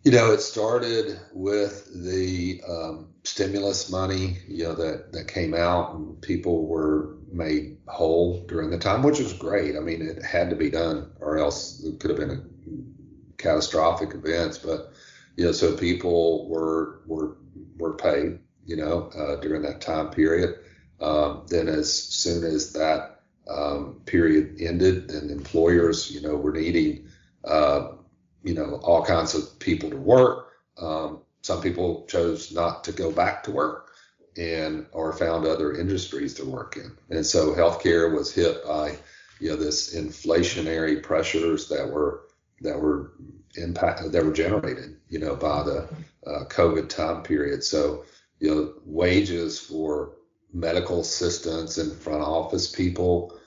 you 0.02 0.12
know, 0.12 0.32
it 0.32 0.40
started 0.40 1.20
with 1.32 1.90
the 1.94 2.62
um, 2.66 3.08
stimulus 3.24 3.90
money, 3.90 4.38
you 4.48 4.64
know, 4.64 4.74
that, 4.74 5.12
that 5.12 5.28
came 5.28 5.54
out 5.54 5.94
and 5.94 6.20
people 6.22 6.66
were 6.66 7.16
made 7.30 7.76
whole 7.86 8.40
during 8.46 8.70
the 8.70 8.78
time, 8.78 9.02
which 9.02 9.18
was 9.18 9.34
great. 9.34 9.76
I 9.76 9.80
mean, 9.80 10.00
it 10.00 10.22
had 10.22 10.48
to 10.50 10.56
be 10.56 10.70
done 10.70 11.10
or 11.20 11.38
else 11.38 11.84
it 11.84 12.00
could 12.00 12.10
have 12.10 12.18
been 12.18 12.30
a 12.30 13.36
catastrophic 13.36 14.14
events. 14.14 14.56
But, 14.56 14.92
you 15.36 15.44
know, 15.44 15.52
so 15.52 15.76
people 15.76 16.48
were, 16.48 17.02
were, 17.06 17.36
were 17.76 17.94
paid, 17.94 18.38
you 18.64 18.76
know, 18.76 19.10
uh, 19.16 19.36
during 19.36 19.62
that 19.62 19.82
time 19.82 20.10
period. 20.10 20.60
Um, 21.00 21.44
then 21.48 21.68
as 21.68 21.92
soon 21.92 22.44
as 22.44 22.72
that 22.72 23.20
um, 23.48 24.00
period 24.06 24.56
ended 24.60 25.10
and 25.10 25.30
employers, 25.30 26.10
you 26.10 26.22
know, 26.22 26.36
were 26.36 26.52
needing, 26.52 27.08
uh, 27.44 27.92
you 28.42 28.54
know, 28.54 28.80
all 28.82 29.04
kinds 29.04 29.34
of 29.34 29.58
people 29.58 29.90
to 29.90 29.96
work. 29.96 30.52
Um, 30.78 31.20
some 31.42 31.60
people 31.60 32.06
chose 32.08 32.52
not 32.52 32.84
to 32.84 32.92
go 32.92 33.10
back 33.10 33.42
to 33.44 33.50
work 33.50 33.90
and 34.36 34.86
or 34.92 35.12
found 35.12 35.46
other 35.46 35.74
industries 35.74 36.34
to 36.34 36.44
work 36.44 36.76
in. 36.76 36.96
And 37.10 37.24
so 37.24 37.54
healthcare 37.54 38.14
was 38.14 38.32
hit 38.32 38.64
by, 38.64 38.96
you 39.40 39.50
know, 39.50 39.56
this 39.56 39.94
inflationary 39.94 41.02
pressures 41.02 41.68
that 41.68 41.88
were 41.88 42.22
that 42.60 42.78
were 42.78 43.12
impact 43.56 44.12
that 44.12 44.24
were 44.24 44.32
generated, 44.32 44.96
you 45.08 45.18
know, 45.18 45.34
by 45.34 45.62
the 45.62 45.88
uh, 46.26 46.44
COVID 46.46 46.88
time 46.88 47.22
period. 47.22 47.64
So, 47.64 48.04
you 48.38 48.54
know, 48.54 48.74
wages 48.84 49.58
for 49.58 50.12
medical 50.52 51.00
assistants 51.00 51.78
and 51.78 51.92
front 51.92 52.22
office 52.22 52.70
people 52.70 53.38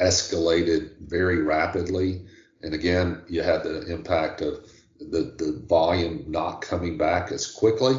escalated 0.00 0.96
very 1.00 1.42
rapidly. 1.42 2.26
And 2.62 2.74
again, 2.74 3.22
you 3.28 3.42
had 3.42 3.62
the 3.62 3.86
impact 3.92 4.40
of 4.42 4.64
the, 5.00 5.34
the 5.38 5.62
volume 5.66 6.24
not 6.28 6.60
coming 6.62 6.98
back 6.98 7.30
as 7.32 7.46
quickly. 7.46 7.96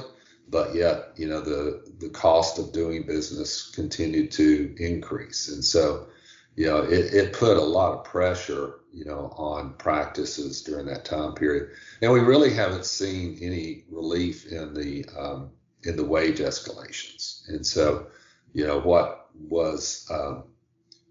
but 0.49 0.73
yet, 0.75 1.11
you 1.15 1.27
know, 1.27 1.41
the 1.41 1.83
the 1.99 2.09
cost 2.09 2.59
of 2.59 2.71
doing 2.73 3.05
business 3.05 3.69
continued 3.71 4.31
to 4.31 4.75
increase, 4.79 5.49
and 5.49 5.63
so, 5.63 6.07
you 6.55 6.65
know, 6.65 6.81
it, 6.83 7.13
it 7.13 7.33
put 7.33 7.57
a 7.57 7.61
lot 7.61 7.93
of 7.97 8.03
pressure, 8.03 8.79
you 8.93 9.05
know, 9.05 9.31
on 9.37 9.73
practices 9.77 10.61
during 10.63 10.87
that 10.87 11.05
time 11.05 11.33
period, 11.33 11.69
and 12.01 12.11
we 12.11 12.19
really 12.19 12.53
haven't 12.53 12.85
seen 12.85 13.37
any 13.41 13.83
relief 13.89 14.51
in 14.51 14.73
the 14.73 15.05
um, 15.17 15.51
in 15.83 15.95
the 15.95 16.05
wage 16.05 16.39
escalations, 16.39 17.47
and 17.49 17.65
so, 17.65 18.07
you 18.53 18.65
know, 18.65 18.79
what 18.79 19.27
was 19.35 20.07
um, 20.11 20.43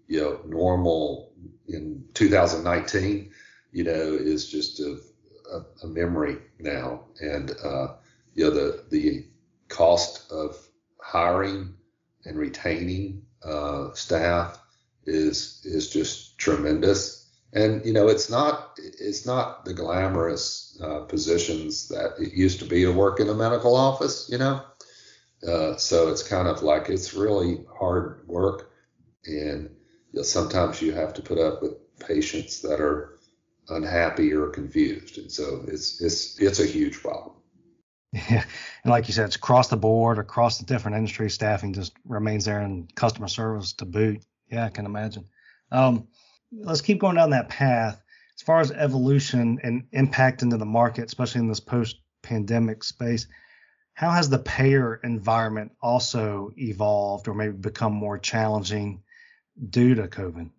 you 0.09 0.19
know 0.19 0.41
normal 0.45 1.31
in 1.67 2.03
2019, 2.15 3.31
you 3.71 3.83
know, 3.83 3.91
is 3.91 4.49
just 4.49 4.79
a, 4.79 4.97
a, 5.53 5.61
a 5.83 5.87
memory 5.87 6.37
now, 6.59 7.05
and 7.21 7.51
uh, 7.63 7.93
you 8.33 8.43
know 8.43 8.49
the 8.49 8.83
the 8.89 9.25
cost 9.69 10.29
of 10.31 10.57
hiring 10.99 11.75
and 12.25 12.37
retaining 12.37 13.21
uh, 13.43 13.93
staff 13.93 14.59
is 15.05 15.61
is 15.63 15.89
just 15.89 16.37
tremendous. 16.37 17.27
And 17.53 17.85
you 17.85 17.93
know, 17.93 18.07
it's 18.07 18.31
not 18.31 18.77
it's 18.77 19.27
not 19.27 19.63
the 19.63 19.73
glamorous 19.75 20.79
uh, 20.83 21.01
positions 21.01 21.87
that 21.89 22.13
it 22.19 22.33
used 22.33 22.59
to 22.59 22.65
be 22.65 22.81
to 22.81 22.91
work 22.91 23.19
in 23.19 23.29
a 23.29 23.33
medical 23.35 23.75
office. 23.75 24.27
You 24.31 24.39
know, 24.39 24.61
uh, 25.47 25.77
so 25.77 26.09
it's 26.09 26.27
kind 26.27 26.47
of 26.47 26.63
like 26.63 26.89
it's 26.89 27.13
really 27.13 27.63
hard 27.79 28.27
work, 28.27 28.71
and 29.25 29.69
you 30.11 30.19
know, 30.19 30.23
sometimes 30.23 30.81
you 30.81 30.91
have 30.93 31.13
to 31.15 31.21
put 31.21 31.37
up 31.37 31.61
with 31.61 31.73
patients 31.99 32.61
that 32.61 32.79
are 32.81 33.17
unhappy 33.69 34.33
or 34.33 34.49
confused, 34.49 35.17
and 35.17 35.31
so 35.31 35.63
it's 35.67 36.01
it's 36.01 36.39
it's 36.39 36.59
a 36.59 36.65
huge 36.65 36.99
problem. 36.99 37.35
Yeah, 38.11 38.43
and 38.83 38.91
like 38.91 39.07
you 39.07 39.13
said, 39.13 39.25
it's 39.25 39.35
across 39.35 39.67
the 39.67 39.77
board, 39.77 40.17
across 40.17 40.57
the 40.57 40.65
different 40.65 40.97
industry. 40.97 41.29
Staffing 41.29 41.73
just 41.73 41.93
remains 42.05 42.45
there, 42.45 42.61
and 42.61 42.93
customer 42.95 43.27
service 43.27 43.73
to 43.73 43.85
boot. 43.85 44.23
Yeah, 44.51 44.65
I 44.65 44.69
can 44.69 44.85
imagine. 44.85 45.25
Um, 45.71 46.07
let's 46.51 46.81
keep 46.81 46.99
going 46.99 47.15
down 47.15 47.29
that 47.31 47.49
path. 47.49 48.01
As 48.35 48.41
far 48.41 48.61
as 48.61 48.71
evolution 48.71 49.59
and 49.61 49.83
impact 49.91 50.41
into 50.41 50.57
the 50.57 50.65
market, 50.65 51.05
especially 51.05 51.41
in 51.41 51.49
this 51.49 51.59
post-pandemic 51.59 52.83
space, 52.83 53.27
how 53.93 54.09
has 54.11 54.29
the 54.29 54.39
payer 54.39 54.95
environment 55.03 55.73
also 55.81 56.51
evolved, 56.57 57.27
or 57.27 57.35
maybe 57.35 57.51
become 57.51 57.93
more 57.93 58.17
challenging 58.17 59.03
due 59.69 59.95
to 59.95 60.07
COVID? 60.07 60.49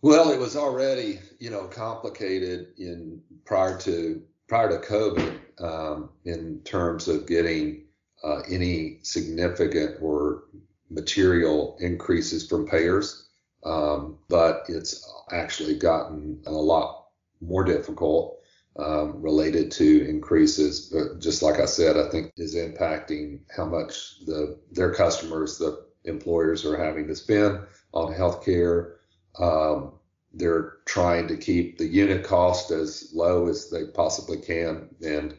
Well, 0.00 0.32
it 0.32 0.38
was 0.38 0.56
already, 0.56 1.20
you 1.38 1.50
know, 1.50 1.64
complicated 1.64 2.72
in 2.78 3.20
prior 3.44 3.78
to 3.80 4.22
prior 4.48 4.68
to 4.68 4.86
COVID 4.86 5.62
um, 5.62 6.10
in 6.24 6.60
terms 6.64 7.08
of 7.08 7.26
getting 7.26 7.84
uh, 8.24 8.40
any 8.50 8.98
significant 9.02 9.96
or 10.00 10.44
material 10.90 11.76
increases 11.80 12.46
from 12.46 12.66
payers, 12.66 13.28
um, 13.64 14.18
but 14.28 14.64
it's 14.68 15.08
actually 15.30 15.76
gotten 15.78 16.42
a 16.46 16.52
lot 16.52 17.06
more 17.40 17.64
difficult 17.64 18.38
um, 18.76 19.22
related 19.22 19.70
to 19.70 20.08
increases. 20.08 20.90
But 20.92 21.20
just 21.20 21.42
like 21.42 21.60
I 21.60 21.66
said, 21.66 21.96
I 21.96 22.08
think 22.08 22.32
is 22.36 22.56
impacting 22.56 23.40
how 23.54 23.66
much 23.66 24.24
the 24.26 24.58
their 24.72 24.92
customers, 24.92 25.58
the 25.58 25.84
employers, 26.04 26.64
are 26.64 26.76
having 26.76 27.06
to 27.06 27.14
spend 27.14 27.60
on 27.92 28.14
healthcare. 28.14 28.94
Um, 29.38 29.92
they're 30.34 30.74
trying 30.86 31.28
to 31.28 31.36
keep 31.36 31.78
the 31.78 31.86
unit 31.86 32.24
cost 32.24 32.70
as 32.70 33.10
low 33.14 33.48
as 33.48 33.70
they 33.70 33.84
possibly 33.84 34.38
can, 34.38 34.88
and 35.04 35.36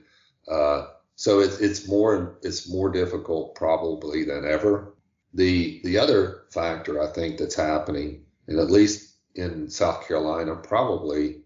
uh, 0.47 0.87
so 1.15 1.39
it's 1.39 1.59
it's 1.59 1.87
more 1.87 2.37
it's 2.43 2.69
more 2.69 2.91
difficult 2.91 3.55
probably 3.55 4.23
than 4.23 4.45
ever. 4.45 4.93
The 5.33 5.81
the 5.83 5.97
other 5.97 6.43
factor 6.51 7.01
I 7.01 7.07
think 7.07 7.37
that's 7.37 7.55
happening, 7.55 8.25
and 8.47 8.59
at 8.59 8.69
least 8.69 9.15
in 9.35 9.69
South 9.69 10.07
Carolina, 10.07 10.55
probably 10.55 11.41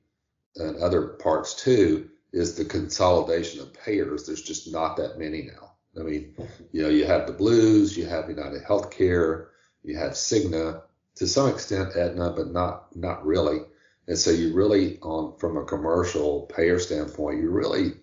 and 0.57 0.77
other 0.77 1.07
parts 1.07 1.53
too, 1.53 2.09
is 2.33 2.55
the 2.55 2.65
consolidation 2.65 3.61
of 3.61 3.73
payers. 3.73 4.25
There's 4.25 4.41
just 4.41 4.71
not 4.71 4.97
that 4.97 5.19
many 5.19 5.43
now. 5.43 5.73
I 5.99 6.03
mean, 6.03 6.35
you 6.71 6.83
know, 6.83 6.89
you 6.89 7.05
have 7.05 7.27
the 7.27 7.33
Blues, 7.33 7.97
you 7.97 8.05
have 8.05 8.29
United 8.29 8.63
Healthcare, 8.63 9.47
you 9.83 9.97
have 9.97 10.11
Cigna, 10.13 10.81
to 11.17 11.27
some 11.27 11.50
extent 11.50 11.95
Aetna, 11.95 12.31
but 12.31 12.51
not 12.51 12.95
not 12.95 13.25
really. 13.25 13.59
And 14.07 14.17
so 14.17 14.31
you 14.31 14.53
really, 14.53 15.00
on 15.01 15.38
from 15.38 15.57
a 15.57 15.65
commercial 15.65 16.43
payer 16.43 16.79
standpoint, 16.79 17.41
you 17.41 17.50
really, 17.50 17.93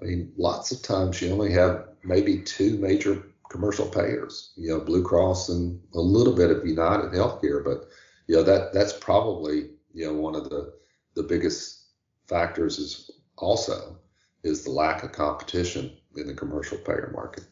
I 0.00 0.04
mean, 0.04 0.32
lots 0.36 0.72
of 0.72 0.82
times 0.82 1.22
you 1.22 1.32
only 1.32 1.52
have 1.52 1.88
maybe 2.04 2.42
two 2.42 2.76
major 2.78 3.22
commercial 3.48 3.86
payers, 3.86 4.52
you 4.56 4.68
know, 4.68 4.80
Blue 4.80 5.02
Cross 5.02 5.48
and 5.48 5.80
a 5.94 6.00
little 6.00 6.34
bit 6.34 6.50
of 6.50 6.66
United 6.66 7.12
Healthcare, 7.12 7.64
but 7.64 7.88
you 8.26 8.36
know 8.36 8.42
that 8.42 8.72
that's 8.72 8.92
probably 8.92 9.70
you 9.94 10.06
know 10.06 10.12
one 10.12 10.34
of 10.34 10.50
the 10.50 10.74
the 11.14 11.22
biggest 11.22 11.86
factors 12.26 12.78
is 12.78 13.10
also 13.38 13.96
is 14.42 14.64
the 14.64 14.70
lack 14.70 15.02
of 15.02 15.12
competition 15.12 15.96
in 16.16 16.26
the 16.26 16.34
commercial 16.34 16.78
payer 16.78 17.10
market. 17.14 17.44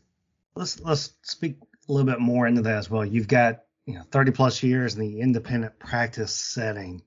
Let's 0.55 0.81
let's 0.81 1.15
speak 1.23 1.57
a 1.89 1.93
little 1.93 2.07
bit 2.07 2.21
more 2.21 2.47
into 2.47 2.63
that 2.63 2.77
as 2.77 2.91
well. 2.91 3.05
You've 3.05 3.29
got 3.29 3.63
you 3.87 3.95
know 3.95 4.03
30 4.11 4.33
plus 4.33 4.63
years 4.63 4.95
in 4.95 5.01
the 5.01 5.21
independent 5.21 5.79
practice 5.79 6.33
setting 6.33 7.03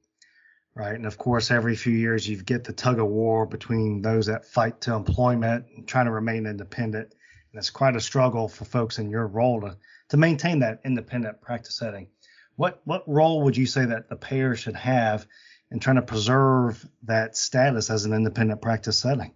right? 0.80 0.96
And 0.96 1.06
of 1.06 1.18
course 1.18 1.52
every 1.52 1.76
few 1.76 1.94
years 1.94 2.28
you 2.28 2.42
get 2.42 2.64
the 2.64 2.74
tug 2.74 3.00
of 3.00 3.08
war 3.08 3.46
between 3.46 4.02
those 4.02 4.28
that 4.28 4.46
fight 4.46 4.82
to 4.82 4.94
employment 4.94 5.66
and 5.76 5.88
trying 5.88 6.06
to 6.06 6.12
remain 6.12 6.46
independent. 6.46 7.14
And 7.52 7.60
it's 7.60 7.70
quite 7.70 7.96
a 7.96 8.02
struggle 8.02 8.48
for 8.48 8.66
folks 8.66 8.98
in 8.98 9.10
your 9.10 9.28
role 9.28 9.62
to 9.62 9.78
to 10.10 10.18
maintain 10.18 10.60
that 10.60 10.82
independent 10.86 11.42
practice 11.42 11.78
setting. 11.78 12.08
What 12.56 12.82
what 12.86 13.08
role 13.08 13.44
would 13.44 13.58
you 13.58 13.66
say 13.66 13.86
that 13.86 14.10
the 14.10 14.16
payer 14.16 14.56
should 14.56 14.76
have 14.76 15.28
in 15.72 15.80
trying 15.80 15.98
to 15.98 16.02
preserve 16.02 16.84
that 17.04 17.36
status 17.36 17.90
as 17.90 18.06
an 18.06 18.14
independent 18.14 18.62
practice 18.62 18.98
setting? 18.98 19.34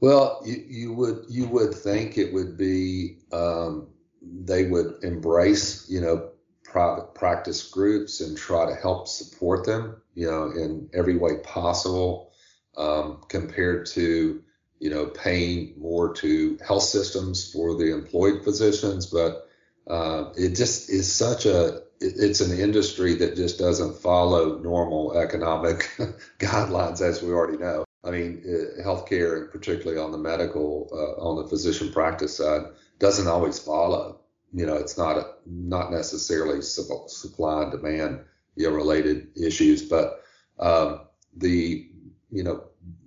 Well 0.00 0.42
you, 0.46 0.64
you 0.68 0.92
would 0.94 1.24
you 1.28 1.48
would 1.48 1.74
think 1.74 2.16
it 2.16 2.32
would 2.32 2.56
be 2.56 3.18
um, 3.32 3.88
they 4.22 4.64
would 4.64 5.02
embrace, 5.02 5.88
you 5.88 6.00
know, 6.00 6.30
private 6.64 7.14
practice 7.14 7.68
groups 7.68 8.20
and 8.20 8.36
try 8.36 8.66
to 8.66 8.74
help 8.74 9.08
support 9.08 9.64
them, 9.64 10.00
you 10.14 10.30
know, 10.30 10.50
in 10.50 10.88
every 10.92 11.16
way 11.16 11.38
possible, 11.38 12.32
um, 12.76 13.22
compared 13.28 13.86
to, 13.86 14.42
you 14.78 14.90
know, 14.90 15.06
paying 15.06 15.74
more 15.78 16.12
to 16.14 16.58
health 16.66 16.82
systems 16.82 17.50
for 17.52 17.74
the 17.76 17.92
employed 17.92 18.44
physicians. 18.44 19.06
But 19.06 19.48
uh, 19.86 20.32
it 20.36 20.50
just 20.50 20.90
is 20.90 21.10
such 21.10 21.46
a 21.46 21.82
it's 22.00 22.40
an 22.40 22.56
industry 22.56 23.14
that 23.14 23.34
just 23.34 23.58
doesn't 23.58 23.96
follow 23.96 24.58
normal 24.58 25.18
economic 25.18 25.90
guidelines, 26.38 27.00
as 27.00 27.22
we 27.22 27.32
already 27.32 27.58
know. 27.58 27.84
I 28.04 28.12
mean, 28.12 28.44
uh, 28.46 28.82
healthcare, 28.82 29.50
particularly 29.50 30.00
on 30.00 30.12
the 30.12 30.18
medical, 30.18 30.88
uh, 30.92 31.20
on 31.20 31.42
the 31.42 31.48
physician 31.48 31.92
practice 31.92 32.36
side, 32.36 32.62
doesn't 32.98 33.28
always 33.28 33.58
follow. 33.58 34.20
You 34.52 34.66
know, 34.66 34.76
it's 34.76 34.96
not 34.96 35.18
a, 35.18 35.26
not 35.46 35.92
necessarily 35.92 36.62
supply 36.62 37.62
and 37.62 37.72
demand 37.72 38.20
you 38.56 38.68
know, 38.68 38.74
related 38.74 39.28
issues, 39.36 39.82
but 39.82 40.22
um, 40.58 41.02
the 41.36 41.88
you 42.30 42.42
know 42.42 42.64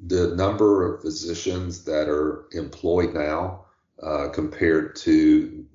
the 0.08 0.36
number 0.36 0.94
of 0.94 1.02
physicians 1.02 1.84
that 1.86 2.08
are 2.08 2.46
employed 2.54 3.14
now 3.14 3.66
uh, 4.02 4.30
compared 4.30 4.96
to 4.98 5.66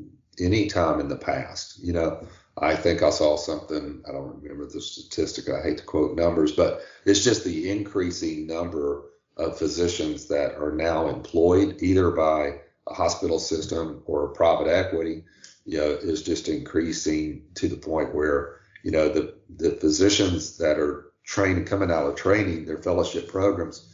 any 0.41 0.67
time 0.67 1.01
in 1.01 1.09
the 1.09 1.17
past. 1.17 1.79
You 1.83 1.93
know, 1.93 2.27
I 2.59 2.75
think 2.75 3.03
I 3.03 3.11
saw 3.11 3.37
something. 3.37 4.03
I 4.09 4.13
don't 4.13 4.43
remember 4.43 4.67
the 4.67 4.81
statistic. 4.81 5.49
I 5.49 5.63
hate 5.63 5.79
to 5.79 5.85
quote 5.85 6.17
numbers, 6.17 6.53
but 6.53 6.83
it's 7.05 7.23
just 7.23 7.45
the 7.45 7.71
increasing 7.71 8.47
number 8.47 9.05
of 9.37 9.59
physicians 9.59 10.27
that 10.29 10.55
are 10.55 10.73
now 10.73 11.09
employed 11.09 11.77
either 11.83 12.11
by 12.11 12.61
a 12.89 12.95
hospital 12.95 13.39
system 13.39 14.03
or 14.07 14.29
private 14.29 14.69
equity, 14.69 15.25
you 15.65 15.79
know, 15.79 15.91
is 15.91 16.23
just 16.23 16.49
increasing 16.49 17.43
to 17.55 17.69
the 17.69 17.77
point 17.77 18.15
where, 18.15 18.61
you 18.85 18.91
know, 18.91 19.09
the, 19.09 19.35
the 19.57 19.73
physicians 19.73 20.59
that 20.59 20.79
are 20.79 21.13
trained 21.25 21.67
coming 21.67 21.91
out 21.91 22.07
of 22.07 22.15
training, 22.15 22.65
their 22.65 22.79
fellowship 22.79 23.29
programs, 23.29 23.93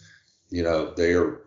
you 0.51 0.63
know, 0.63 0.93
they 0.95 1.15
are, 1.15 1.43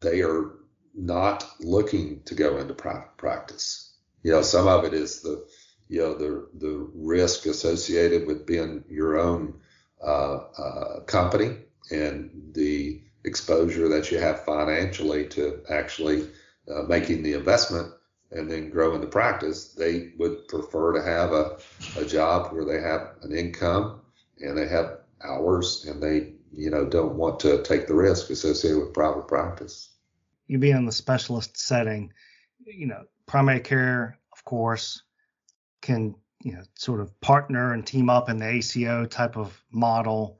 they 0.00 0.22
are 0.22 0.54
not 0.94 1.46
looking 1.60 2.22
to 2.24 2.34
go 2.34 2.58
into 2.58 2.74
private 2.74 3.16
practice. 3.16 3.94
You 4.22 4.32
know, 4.32 4.42
some 4.42 4.68
of 4.68 4.84
it 4.84 4.94
is 4.94 5.20
the, 5.20 5.46
you 5.88 6.00
know, 6.00 6.14
the, 6.14 6.48
the 6.54 6.90
risk 6.94 7.46
associated 7.46 8.26
with 8.26 8.46
being 8.46 8.84
your 8.88 9.18
own 9.18 9.60
uh, 10.02 10.36
uh, 10.36 11.00
company 11.00 11.58
and 11.90 12.30
the 12.54 13.02
exposure 13.24 13.88
that 13.88 14.10
you 14.10 14.18
have 14.18 14.44
financially 14.44 15.26
to 15.28 15.62
actually 15.70 16.28
uh, 16.68 16.82
making 16.82 17.22
the 17.22 17.34
investment 17.34 17.92
and 18.30 18.50
then 18.50 18.70
growing 18.70 19.00
the 19.00 19.06
practice, 19.06 19.68
they 19.68 20.12
would 20.18 20.48
prefer 20.48 20.92
to 20.92 21.02
have 21.02 21.32
a, 21.32 21.58
a 21.98 22.04
job 22.04 22.52
where 22.52 22.64
they 22.64 22.80
have 22.80 23.14
an 23.22 23.32
income 23.32 24.00
and 24.40 24.56
they 24.56 24.66
have 24.66 25.00
hours 25.22 25.84
and 25.86 26.02
they, 26.02 26.32
you 26.52 26.70
know, 26.70 26.86
don't 26.86 27.14
want 27.14 27.38
to 27.40 27.62
take 27.62 27.86
the 27.86 27.94
risk 27.94 28.30
associated 28.30 28.78
with 28.78 28.94
private 28.94 29.28
practice. 29.28 29.90
You 30.46 30.58
being 30.58 30.76
in 30.76 30.86
the 30.86 30.92
specialist 30.92 31.56
setting, 31.58 32.12
you 32.64 32.86
know, 32.86 33.04
primary 33.26 33.60
care, 33.60 34.18
of 34.32 34.44
course, 34.44 35.02
can 35.80 36.14
you 36.42 36.52
know 36.52 36.62
sort 36.74 37.00
of 37.00 37.18
partner 37.20 37.72
and 37.72 37.86
team 37.86 38.10
up 38.10 38.28
in 38.28 38.38
the 38.38 38.48
ACO 38.48 39.06
type 39.06 39.36
of 39.36 39.62
model. 39.70 40.38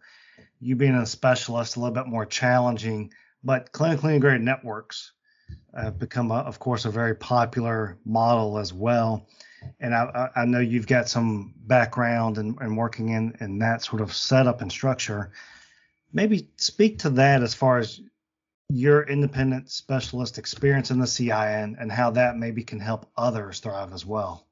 You 0.61 0.77
being 0.77 0.95
a 0.95 1.07
specialist, 1.07 1.77
a 1.77 1.81
little 1.81 1.95
bit 1.95 2.07
more 2.07 2.27
challenging, 2.27 3.13
but 3.43 3.73
clinically 3.73 4.15
integrated 4.15 4.43
networks 4.43 5.13
have 5.75 5.99
become, 5.99 6.31
a, 6.31 6.37
of 6.37 6.59
course, 6.59 6.85
a 6.85 6.91
very 6.91 7.15
popular 7.15 7.99
model 8.05 8.59
as 8.59 8.73
well. 8.73 9.27
And 9.81 9.95
I, 9.95 10.31
I 10.35 10.45
know 10.45 10.59
you've 10.59 10.87
got 10.87 11.09
some 11.09 11.55
background 11.57 12.39
and 12.39 12.61
in 12.61 12.77
working 12.77 13.11
in, 13.11 13.37
in 13.41 13.59
that 13.61 13.85
sort 13.85 14.03
of 14.03 14.13
setup 14.13 14.61
and 14.61 14.71
structure. 14.71 15.33
Maybe 16.13 16.49
speak 16.57 16.99
to 17.01 17.11
that 17.11 17.43
as 17.43 17.55
far 17.55 17.79
as 17.79 18.01
your 18.69 19.03
independent 19.05 19.71
specialist 19.71 20.39
experience 20.39 20.91
in 20.91 20.99
the 20.99 21.07
CIN 21.07 21.77
and 21.79 21.93
how 21.93 22.11
that 22.11 22.37
maybe 22.37 22.65
can 22.65 22.81
help 22.81 23.11
others 23.17 23.61
thrive 23.61 23.93
as 23.93 24.05
well. 24.05 24.47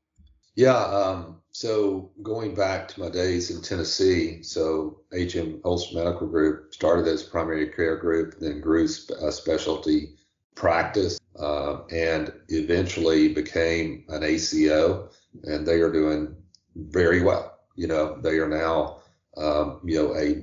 Yeah. 0.54 0.76
Um, 0.76 1.40
so 1.52 2.11
going 2.23 2.54
back 2.54 2.88
to 2.88 3.00
my 3.00 3.09
days 3.09 3.50
in 3.50 3.62
Tennessee, 3.62 4.42
so 4.42 5.00
HM 5.12 5.61
Holston 5.64 5.99
Medical 5.99 6.26
Group 6.26 6.75
started 6.75 7.06
as 7.09 7.23
primary 7.23 7.68
care 7.68 7.97
group, 7.97 8.38
then 8.38 8.61
grew 8.61 8.85
a 8.85 9.32
specialty 9.32 10.16
practice, 10.54 11.19
uh, 11.38 11.85
and 11.90 12.33
eventually 12.49 13.33
became 13.33 14.04
an 14.09 14.23
ACO, 14.23 15.09
and 15.45 15.66
they 15.66 15.80
are 15.80 15.92
doing 15.92 16.37
very 16.76 17.23
well. 17.23 17.59
You 17.76 17.87
know, 17.87 18.21
they 18.21 18.38
are 18.38 18.49
now, 18.49 19.00
um, 19.37 19.80
you 19.85 19.97
know, 19.97 20.14
a 20.14 20.42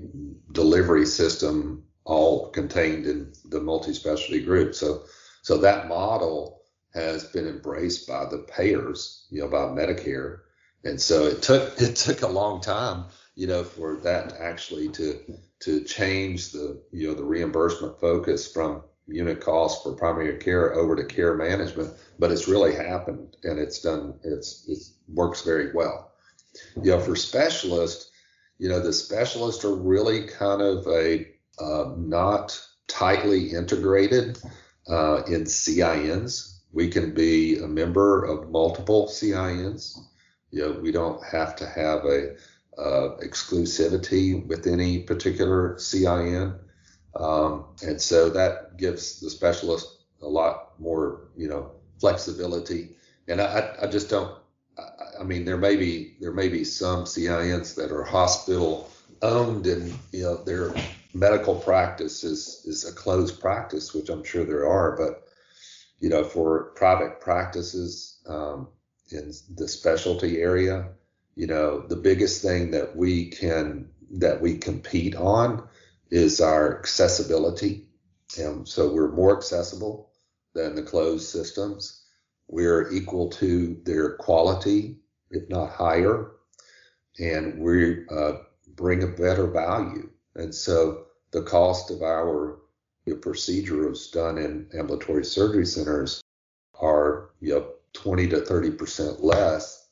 delivery 0.52 1.06
system 1.06 1.84
all 2.04 2.50
contained 2.50 3.06
in 3.06 3.34
the 3.46 3.60
multi-specialty 3.60 4.44
group. 4.44 4.74
So, 4.74 5.04
so 5.42 5.58
that 5.58 5.88
model 5.88 6.62
has 6.94 7.26
been 7.26 7.48
embraced 7.48 8.08
by 8.08 8.26
the 8.26 8.40
payers, 8.40 9.28
you 9.30 9.42
know, 9.42 9.50
by 9.50 9.66
Medicare, 9.66 10.40
and 10.84 11.00
so 11.00 11.26
it 11.26 11.42
took 11.42 11.80
it 11.82 11.96
took 11.96 12.22
a 12.22 12.28
long 12.28 12.62
time, 12.62 13.06
you 13.36 13.48
know, 13.48 13.64
for 13.64 13.98
that 13.98 14.34
actually 14.40 14.90
to 14.90 15.20
to 15.60 15.84
change 15.84 16.52
the 16.52 16.82
you 16.92 17.08
know 17.08 17.14
the 17.14 17.24
reimbursement 17.24 18.00
focus 18.00 18.52
from 18.52 18.84
unit 19.08 19.40
cost 19.40 19.84
for 19.84 19.94
primary 19.94 20.38
care 20.38 20.74
over 20.74 20.96
to 20.96 21.06
care 21.06 21.36
management, 21.36 21.94
but 22.20 22.32
it's 22.32 22.48
really 22.48 22.76
happened 22.76 23.38
and 23.44 23.58
it's 23.60 23.82
done 23.82 24.16
it's 24.24 24.68
it 24.68 24.80
works 25.14 25.44
very 25.44 25.72
well. 25.74 26.12
You 26.76 26.92
know, 26.92 27.00
for 27.00 27.16
specialists, 27.16 28.12
you 28.58 28.70
know, 28.70 28.80
the 28.80 28.94
specialists 28.94 29.64
are 29.64 29.76
really 29.76 30.28
kind 30.28 30.62
of 30.62 30.88
a 30.88 31.28
uh, 31.60 31.94
not 31.98 32.60
tightly 32.88 33.52
integrated 33.52 34.40
uh, 34.90 35.24
in 35.28 35.46
CINs. 35.46 36.62
We 36.72 36.90
can 36.90 37.14
be 37.14 37.58
a 37.60 37.68
member 37.68 38.24
of 38.26 38.50
multiple 38.50 39.08
CINs. 39.08 40.00
You 40.52 40.62
know, 40.62 40.80
we 40.80 40.92
don't 40.92 41.24
have 41.24 41.56
to 41.58 41.68
have 41.68 42.06
a 42.06 42.36
uh, 42.78 43.18
exclusivity 43.24 44.46
with 44.46 44.68
any 44.68 45.00
particular 45.00 45.78
CIN. 45.78 46.56
Um, 47.20 47.66
and 47.82 48.02
so 48.02 48.30
that 48.30 48.78
gives 48.78 49.20
the 49.20 49.30
specialist 49.30 50.04
a 50.22 50.28
lot 50.28 50.80
more, 50.80 51.30
you 51.36 51.48
know, 51.48 51.72
flexibility. 52.00 52.96
And 53.28 53.42
I, 53.42 53.76
I 53.82 53.88
just 53.88 54.10
don't, 54.10 54.38
I, 54.78 55.22
I 55.22 55.24
mean, 55.24 55.46
there 55.46 55.58
may 55.58 55.76
be, 55.76 56.16
there 56.20 56.34
may 56.34 56.48
be 56.48 56.64
some 56.64 57.06
CINs 57.06 57.76
that 57.76 57.92
are 57.92 58.04
hospital 58.04 58.90
owned 59.22 59.66
and, 59.68 59.98
you 60.12 60.24
know, 60.24 60.44
their 60.44 60.74
medical 61.14 61.56
practice 61.56 62.24
is, 62.24 62.62
is 62.66 62.86
a 62.88 62.94
closed 62.94 63.40
practice, 63.40 63.94
which 63.94 64.10
I'm 64.10 64.24
sure 64.24 64.46
there 64.46 64.68
are, 64.68 64.96
but, 64.96 65.28
you 66.00 66.10
know, 66.10 66.24
for 66.24 66.72
private 66.76 67.20
practices, 67.20 68.20
um, 68.28 68.68
in 69.12 69.34
the 69.56 69.68
specialty 69.68 70.42
area, 70.42 70.90
you 71.36 71.48
know, 71.48 71.80
the 71.88 71.96
biggest 71.96 72.42
thing 72.42 72.72
that 72.72 72.96
we 72.96 73.30
can, 73.30 73.89
that 74.12 74.41
we 74.41 74.58
compete 74.58 75.15
on 75.15 75.68
is 76.10 76.41
our 76.41 76.80
accessibility. 76.80 77.88
And 78.38 78.67
so 78.67 78.93
we're 78.93 79.12
more 79.12 79.36
accessible 79.36 80.12
than 80.54 80.76
the 80.76 80.84
closed 80.84 81.28
systems. 81.30 82.04
We're 82.48 82.91
equal 82.91 83.30
to 83.32 83.80
their 83.84 84.15
quality, 84.15 85.00
if 85.32 85.50
not 85.50 85.72
higher, 85.72 86.32
and 87.20 87.60
we 87.60 88.06
uh, 88.10 88.34
bring 88.76 89.04
a 89.04 89.08
better 89.08 89.48
value. 89.48 90.10
And 90.36 90.54
so 90.54 91.06
the 91.32 91.41
cost 91.41 91.91
of 91.91 92.02
our 92.02 92.60
procedures 93.15 94.10
done 94.12 94.38
in 94.38 94.70
ambulatory 94.78 95.24
surgery 95.24 95.65
centers 95.65 96.22
are 96.80 97.30
you 97.39 97.54
know 97.54 97.72
20 97.93 98.28
to 98.30 98.41
30 98.41 98.72
percent 98.72 99.24
less 99.24 99.88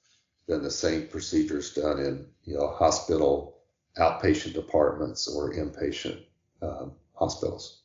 than 0.47 0.61
the 0.61 0.71
same 0.71 1.07
procedures 1.07 1.73
done 1.73 1.99
in 1.99 2.27
you 2.43 2.57
know 2.57 2.67
hospital 2.67 3.54
outpatient 3.97 4.53
departments 4.53 5.27
or 5.27 5.53
inpatient 5.53 6.21
um, 6.61 6.93
hospitals. 7.13 7.81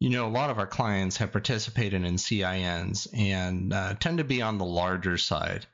You 0.00 0.10
know, 0.10 0.26
a 0.26 0.28
lot 0.28 0.50
of 0.50 0.58
our 0.58 0.66
clients 0.66 1.16
have 1.18 1.32
participated 1.32 2.04
in 2.04 2.18
CINs 2.18 3.06
and 3.14 3.72
uh, 3.72 3.94
tend 3.94 4.18
to 4.18 4.24
be 4.24 4.42
on 4.42 4.58
the 4.58 4.64
larger 4.64 5.16
side. 5.16 5.66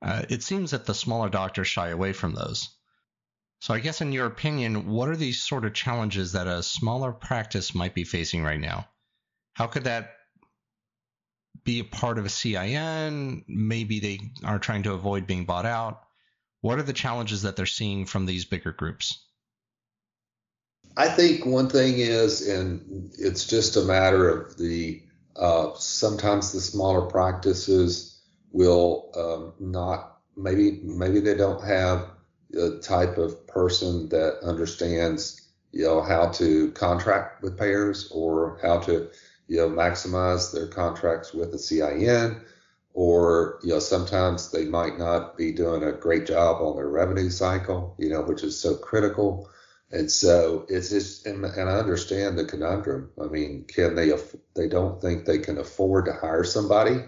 Uh, 0.00 0.22
it 0.28 0.42
seems 0.42 0.70
that 0.70 0.86
the 0.86 0.94
smaller 0.94 1.28
doctors 1.28 1.68
shy 1.68 1.88
away 1.88 2.12
from 2.12 2.34
those. 2.34 2.70
So, 3.60 3.72
I 3.72 3.80
guess, 3.80 4.00
in 4.00 4.12
your 4.12 4.26
opinion, 4.26 4.88
what 4.88 5.08
are 5.08 5.16
these 5.16 5.42
sort 5.42 5.64
of 5.64 5.72
challenges 5.72 6.32
that 6.32 6.46
a 6.46 6.62
smaller 6.62 7.12
practice 7.12 7.74
might 7.74 7.94
be 7.94 8.04
facing 8.04 8.44
right 8.44 8.60
now? 8.60 8.86
How 9.54 9.66
could 9.66 9.84
that 9.84 10.12
be 11.64 11.80
a 11.80 11.84
part 11.84 12.18
of 12.18 12.26
a 12.26 12.28
CIN? 12.28 13.44
Maybe 13.48 14.00
they 14.00 14.20
are 14.44 14.58
trying 14.58 14.82
to 14.82 14.92
avoid 14.92 15.26
being 15.26 15.46
bought 15.46 15.66
out. 15.66 16.02
What 16.64 16.78
are 16.78 16.82
the 16.82 16.94
challenges 16.94 17.42
that 17.42 17.56
they're 17.56 17.66
seeing 17.66 18.06
from 18.06 18.24
these 18.24 18.46
bigger 18.46 18.72
groups? 18.72 19.22
I 20.96 21.08
think 21.08 21.44
one 21.44 21.68
thing 21.68 21.98
is, 21.98 22.48
and 22.48 23.12
it's 23.18 23.44
just 23.44 23.76
a 23.76 23.82
matter 23.82 24.30
of 24.30 24.56
the 24.56 25.02
uh, 25.36 25.74
sometimes 25.74 26.52
the 26.52 26.62
smaller 26.62 27.02
practices 27.02 28.18
will 28.50 29.10
um, 29.14 29.52
not 29.60 30.20
maybe 30.38 30.80
maybe 30.82 31.20
they 31.20 31.34
don't 31.34 31.62
have 31.62 32.08
the 32.48 32.78
type 32.78 33.18
of 33.18 33.46
person 33.46 34.08
that 34.08 34.38
understands 34.42 35.46
you 35.70 35.84
know 35.84 36.00
how 36.00 36.30
to 36.30 36.70
contract 36.70 37.42
with 37.42 37.58
payers 37.58 38.10
or 38.10 38.58
how 38.62 38.78
to 38.78 39.10
you 39.48 39.58
know 39.58 39.68
maximize 39.68 40.50
their 40.50 40.68
contracts 40.68 41.34
with 41.34 41.52
the 41.52 41.58
CIN 41.58 42.40
or 42.94 43.58
you 43.62 43.70
know 43.70 43.80
sometimes 43.80 44.50
they 44.50 44.64
might 44.64 44.96
not 44.98 45.36
be 45.36 45.52
doing 45.52 45.82
a 45.82 45.92
great 45.92 46.26
job 46.26 46.62
on 46.62 46.76
their 46.76 46.88
revenue 46.88 47.28
cycle 47.28 47.94
you 47.98 48.08
know 48.08 48.22
which 48.22 48.42
is 48.42 48.58
so 48.58 48.76
critical. 48.76 49.50
And 49.90 50.10
so 50.10 50.66
it's 50.68 50.90
just 50.90 51.26
and, 51.26 51.44
and 51.44 51.68
i 51.68 51.74
understand 51.74 52.38
the 52.38 52.44
conundrum. 52.44 53.10
I 53.22 53.26
mean 53.26 53.64
can 53.68 53.94
they 53.94 54.12
they 54.56 54.68
don't 54.68 55.00
think 55.00 55.24
they 55.24 55.38
can 55.38 55.58
afford 55.58 56.06
to 56.06 56.12
hire 56.12 56.44
somebody 56.44 57.00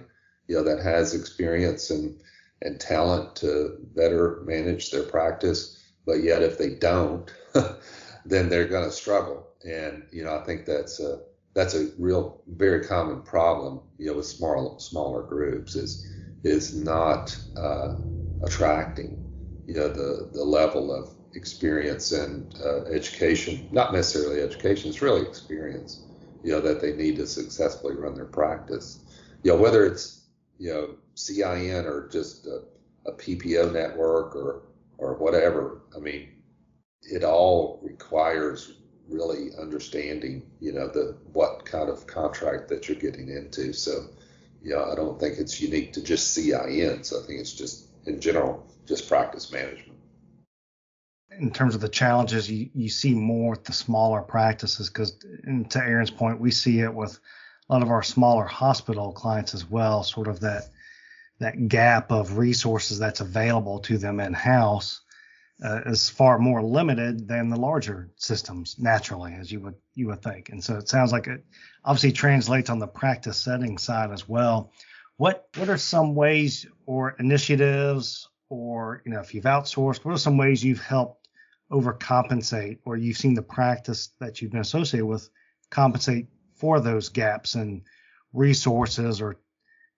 you 0.49 0.57
know 0.57 0.64
that 0.64 0.83
has 0.83 1.14
experience 1.14 1.90
and 1.90 2.20
and 2.62 2.81
talent 2.81 3.37
to 3.37 3.77
better 3.94 4.42
manage 4.44 4.90
their 4.90 5.05
practice. 5.05 5.83
But 6.05 6.22
yet 6.22 6.42
if 6.42 6.59
they 6.59 6.70
don't 6.70 7.33
then 8.25 8.49
they're 8.49 8.68
going 8.68 8.85
to 8.85 8.92
struggle. 8.92 9.49
And 9.64 10.05
you 10.12 10.25
know 10.25 10.37
i 10.37 10.44
think 10.44 10.66
that's 10.66 11.01
a 11.01 11.20
that's 11.57 11.75
a 11.75 11.88
real 11.99 12.42
very 12.49 12.85
common 12.85 13.23
problem 13.23 13.81
you 13.99 14.07
know 14.07 14.14
with 14.14 14.27
small 14.27 14.79
smaller 14.79 15.25
groups 15.25 15.75
is 15.75 16.07
is 16.45 16.77
not 16.77 17.37
uh, 17.57 17.95
attracting 18.45 19.19
you 19.66 19.75
know 19.75 19.88
the 19.88 20.31
the 20.35 20.45
level 20.45 20.95
of 20.95 21.09
experience 21.35 22.12
and 22.12 22.55
uh, 22.64 22.85
education 22.85 23.69
not 23.73 23.92
necessarily 23.92 24.42
education 24.42 24.90
it's 24.90 25.03
really 25.03 25.23
experience 25.23 26.07
you 26.47 26.53
know 26.53 26.61
that 26.61 26.81
they 26.81 26.92
need 26.92 27.16
to 27.16 27.27
successfully 27.27 27.97
run 27.97 28.14
their 28.14 28.25
practice. 28.25 29.05
You 29.42 29.53
know 29.53 29.59
whether 29.59 29.85
it's 29.85 30.29
you 30.59 30.73
know 30.73 30.95
CIN 31.14 31.87
or 31.87 32.09
just 32.09 32.47
a, 32.47 32.62
a 33.07 33.12
PPO 33.12 33.73
network 33.73 34.37
or 34.37 34.62
or 34.99 35.14
whatever 35.14 35.83
I 35.95 35.99
mean 35.99 36.29
it 37.03 37.25
all 37.25 37.81
requires 37.83 38.75
really 39.09 39.51
understanding, 39.61 40.42
you 40.61 40.73
know, 40.73 40.88
the 40.88 41.16
what 41.33 41.64
kind 41.64 41.88
of 41.88 42.07
contract 42.07 42.69
that 42.69 42.88
you're 42.88 42.99
getting 42.99 43.29
into. 43.29 43.73
So, 43.73 44.07
yeah, 44.62 44.85
I 44.85 44.95
don't 44.95 45.19
think 45.19 45.38
it's 45.38 45.61
unique 45.61 45.92
to 45.95 46.03
just 46.03 46.37
CINs. 46.37 47.12
I 47.12 47.27
think 47.27 47.40
it's 47.40 47.53
just 47.53 47.88
in 48.07 48.21
general, 48.21 48.66
just 48.87 49.09
practice 49.09 49.53
management. 49.53 49.99
In 51.38 51.51
terms 51.51 51.75
of 51.75 51.81
the 51.81 51.88
challenges, 51.88 52.51
you, 52.51 52.71
you 52.75 52.88
see 52.88 53.14
more 53.14 53.51
with 53.51 53.64
the 53.64 53.73
smaller 53.73 54.23
practices 54.23 54.88
because, 54.88 55.12
to 55.12 55.79
Aaron's 55.79 56.11
point, 56.11 56.40
we 56.40 56.51
see 56.51 56.81
it 56.81 56.95
with 56.95 57.19
a 57.69 57.73
lot 57.73 57.83
of 57.83 57.90
our 57.90 58.03
smaller 58.03 58.45
hospital 58.45 59.12
clients 59.12 59.53
as 59.55 59.69
well. 59.69 60.03
Sort 60.03 60.29
of 60.29 60.40
that 60.40 60.71
that 61.38 61.69
gap 61.69 62.11
of 62.11 62.38
resources 62.38 62.99
that's 62.99 63.21
available 63.21 63.81
to 63.81 63.99
them 63.99 64.21
in 64.21 64.33
house 64.33 65.03
uh, 65.64 65.81
is 65.87 66.11
far 66.11 66.38
more 66.38 66.62
limited 66.62 67.27
than 67.27 67.49
the 67.49 67.57
larger 67.57 68.11
systems 68.16 68.77
naturally, 68.79 69.35
as 69.35 69.51
you 69.51 69.61
would 69.61 69.75
you 69.95 70.09
would 70.09 70.23
think. 70.23 70.51
And 70.51 70.62
so 70.62 70.77
it 70.77 70.88
sounds 70.88 71.12
like 71.12 71.27
it 71.27 71.45
obviously 71.85 72.12
translates 72.12 72.69
on 72.69 72.79
the 72.79 72.87
practice 72.87 73.38
setting 73.38 73.79
side 73.79 74.11
as 74.11 74.29
well. 74.29 74.73
What 75.16 75.49
what 75.57 75.69
are 75.69 75.79
some 75.79 76.14
ways 76.14 76.66
or 76.85 77.16
initiatives 77.19 78.29
or 78.51 79.03
you 79.07 79.12
know 79.12 79.21
if 79.21 79.35
you've 79.35 79.45
outsourced, 79.45 80.05
what 80.05 80.14
are 80.14 80.19
some 80.19 80.37
ways 80.37 80.62
you've 80.62 80.83
helped 80.83 81.29
overcompensate 81.73 82.79
or 82.85 82.97
you've 82.97 83.16
seen 83.16 83.35
the 83.35 83.42
practice 83.42 84.11
that 84.21 84.40
you've 84.40 84.53
been 84.53 84.61
associated 84.61 85.07
with 85.07 85.29
compensate 85.71 86.29
for 86.55 86.81
those 86.81 87.09
gaps 87.09 87.55
in 87.55 87.83
resources 88.33 89.21
or 89.21 89.38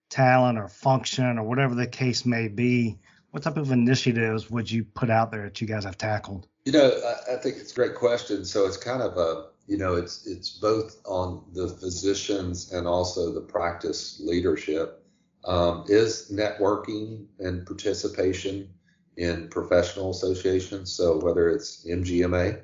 talent 0.08 0.58
or 0.58 0.68
function 0.68 1.38
or 1.38 1.42
whatever 1.42 1.74
the 1.74 1.86
case 1.86 2.24
may 2.24 2.48
be 2.48 2.98
what 3.30 3.42
type 3.42 3.56
of 3.56 3.70
initiatives 3.70 4.50
would 4.50 4.70
you 4.70 4.84
put 4.84 5.10
out 5.10 5.30
there 5.30 5.44
that 5.44 5.60
you 5.60 5.66
guys 5.66 5.84
have 5.84 5.98
tackled? 5.98 6.46
You 6.64 6.72
know, 6.72 6.90
I, 7.04 7.34
I 7.34 7.36
think 7.36 7.56
it's 7.56 7.72
a 7.72 7.74
great 7.74 7.94
question. 7.94 8.44
So 8.44 8.66
it's 8.66 8.76
kind 8.76 9.02
of 9.02 9.16
a, 9.16 9.46
you 9.66 9.76
know, 9.76 9.94
it's 9.94 10.26
it's 10.26 10.50
both 10.50 10.98
on 11.04 11.44
the 11.52 11.68
physicians 11.68 12.72
and 12.72 12.86
also 12.86 13.32
the 13.32 13.40
practice 13.40 14.20
leadership. 14.24 15.04
Um, 15.44 15.84
is 15.88 16.30
networking 16.34 17.26
and 17.38 17.64
participation 17.64 18.68
in 19.16 19.48
professional 19.48 20.10
associations. 20.10 20.92
So 20.92 21.18
whether 21.18 21.48
it's 21.48 21.86
MGMA, 21.86 22.60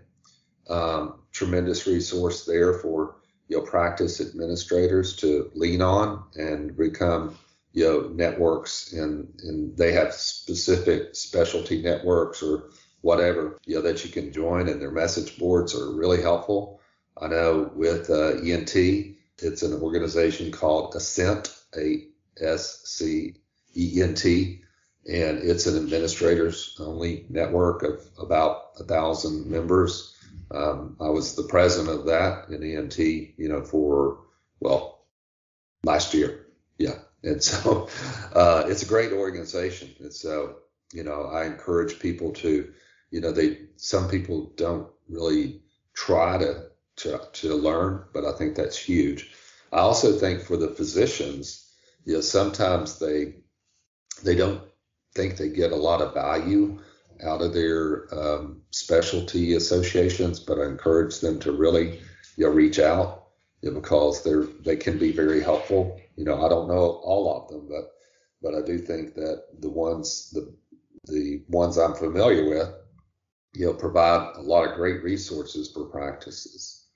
um, 0.69 1.21
tremendous 1.33 1.87
resource 1.87 2.45
there 2.45 2.75
for 2.75 3.17
you 3.49 3.59
know 3.59 3.65
practice 3.65 4.21
administrators 4.21 5.17
to 5.17 5.51
lean 5.55 5.83
on 5.83 6.25
and 6.37 6.77
become 6.77 7.39
you 7.75 7.85
know 7.85 8.09
networks 8.15 8.93
and 8.93 9.29
and 9.43 9.77
they 9.77 9.93
have 9.93 10.15
specific 10.15 11.15
specialty 11.15 11.83
networks 11.83 12.43
or 12.43 12.71
whatever 13.03 13.59
you 13.67 13.75
know 13.75 13.83
that 13.83 14.05
you 14.05 14.11
can 14.11 14.33
join 14.33 14.69
and 14.69 14.81
their 14.81 14.93
message 14.93 15.39
boards 15.39 15.75
are 15.75 15.93
really 15.93 16.23
helpful. 16.23 16.81
I 17.21 17.29
know 17.29 17.71
with 17.75 18.09
uh, 18.09 18.39
ent 18.39 18.75
it's 18.77 19.63
an 19.63 19.75
organization 19.83 20.53
called 20.53 20.95
ascent 20.95 21.55
a 21.77 22.07
s 22.41 22.83
c 22.85 23.35
e 23.77 24.01
n 24.01 24.15
t 24.15 24.63
and 25.07 25.39
it's 25.39 25.67
an 25.67 25.77
administrators 25.77 26.77
only 26.81 27.27
network 27.29 27.83
of 27.83 28.01
about 28.19 28.71
a 28.79 28.85
thousand 28.85 29.47
members. 29.51 30.15
Um, 30.51 30.97
i 31.01 31.09
was 31.09 31.35
the 31.35 31.49
president 31.55 31.99
of 31.99 32.07
that 32.07 32.49
in 32.51 32.63
ent 32.63 32.99
you 32.99 33.49
know 33.49 33.63
for 33.63 34.21
well 34.61 35.07
last 35.83 36.15
year. 36.15 36.47
Yeah 36.79 36.99
and 37.25 37.43
so 37.43 37.89
uh, 38.35 38.65
it's 38.67 38.83
a 38.83 38.87
great 38.87 39.13
organization. 39.13 39.91
And 40.01 40.13
so, 40.13 40.57
you 40.93 41.03
know, 41.03 41.25
I 41.25 41.47
encourage 41.47 41.99
people 41.99 42.33
to, 42.35 42.73
you 43.11 43.21
know, 43.21 43.33
they 43.33 43.59
some 43.77 44.09
people 44.09 44.53
don't 44.57 44.89
really 45.09 45.63
try 45.95 46.39
to 46.39 46.67
to 46.97 47.21
to 47.33 47.55
learn, 47.55 48.05
but 48.13 48.25
I 48.25 48.33
think 48.33 48.55
that's 48.55 48.77
huge. 48.77 49.35
I 49.73 49.79
also 49.79 50.13
think 50.13 50.43
for 50.43 50.57
the 50.57 50.69
physicians, 50.69 51.73
you 52.05 52.15
know, 52.15 52.21
sometimes 52.21 52.99
they 52.99 53.35
they 54.23 54.37
don't 54.37 54.63
think 55.15 55.37
they 55.37 55.49
get 55.49 55.73
a 55.73 55.77
lot 55.77 56.01
of 56.01 56.15
value 56.15 56.81
out 57.23 57.43
of 57.43 57.55
their 57.55 58.13
um, 58.15 58.63
specialty 58.71 59.55
associations, 59.55 60.41
but 60.41 60.59
I 60.59 60.67
encourage 60.67 61.21
them 61.21 61.39
to 61.41 61.53
really, 61.53 62.01
you 62.37 62.47
know, 62.47 62.51
reach 62.51 62.79
out 62.79 63.24
because 63.73 64.23
they're 64.23 64.45
they 64.65 64.77
can 64.77 64.99
be 64.99 65.13
very 65.13 65.43
helpful 65.43 65.99
you 66.17 66.25
know, 66.25 66.45
I 66.45 66.49
don't 66.49 66.69
know 66.69 67.01
all 67.05 67.43
of 67.43 67.49
them, 67.49 67.69
but 67.69 67.93
but 68.43 68.55
I 68.55 68.65
do 68.65 68.79
think 68.79 69.15
that 69.15 69.45
the 69.61 69.71
ones 69.71 70.31
the 70.31 70.55
the 71.07 71.43
ones 71.49 71.77
I'm 71.77 71.95
familiar 71.95 72.49
with, 72.49 72.73
you 73.55 73.67
know, 73.67 73.75
provide 73.75 74.37
a 74.37 74.41
lot 74.41 74.69
of 74.69 74.77
great 74.77 75.03
resources 75.03 75.71
for 75.71 75.85
practices. 75.85 76.87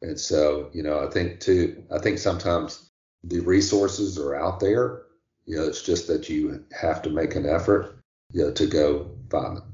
And 0.00 0.18
so, 0.18 0.70
you 0.72 0.82
know, 0.82 1.06
I 1.06 1.10
think 1.10 1.40
too, 1.40 1.84
I 1.92 1.98
think 1.98 2.18
sometimes 2.18 2.90
the 3.24 3.40
resources 3.40 4.18
are 4.18 4.34
out 4.34 4.60
there. 4.60 5.02
You 5.44 5.56
know, 5.56 5.64
it's 5.64 5.82
just 5.82 6.06
that 6.06 6.28
you 6.28 6.64
have 6.78 7.02
to 7.02 7.10
make 7.10 7.34
an 7.34 7.46
effort, 7.46 7.98
you 8.32 8.44
know, 8.44 8.52
to 8.52 8.66
go 8.66 9.10
find 9.30 9.56
them. 9.56 9.72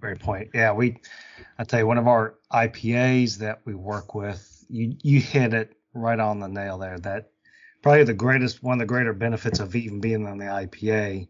Great 0.00 0.20
point. 0.20 0.50
Yeah, 0.54 0.72
we, 0.72 0.98
I 1.58 1.64
tell 1.64 1.80
you, 1.80 1.86
one 1.86 1.98
of 1.98 2.06
our 2.06 2.34
IPAs 2.52 3.38
that 3.38 3.60
we 3.64 3.74
work 3.74 4.14
with, 4.14 4.55
you 4.68 4.96
you 5.02 5.20
hit 5.20 5.54
it 5.54 5.76
right 5.94 6.18
on 6.18 6.40
the 6.40 6.48
nail 6.48 6.78
there. 6.78 6.98
That 6.98 7.30
probably 7.82 8.04
the 8.04 8.14
greatest 8.14 8.62
one 8.62 8.74
of 8.74 8.78
the 8.80 8.86
greater 8.86 9.12
benefits 9.12 9.60
of 9.60 9.74
even 9.74 10.00
being 10.00 10.26
on 10.26 10.38
the 10.38 10.46
IPA 10.46 11.28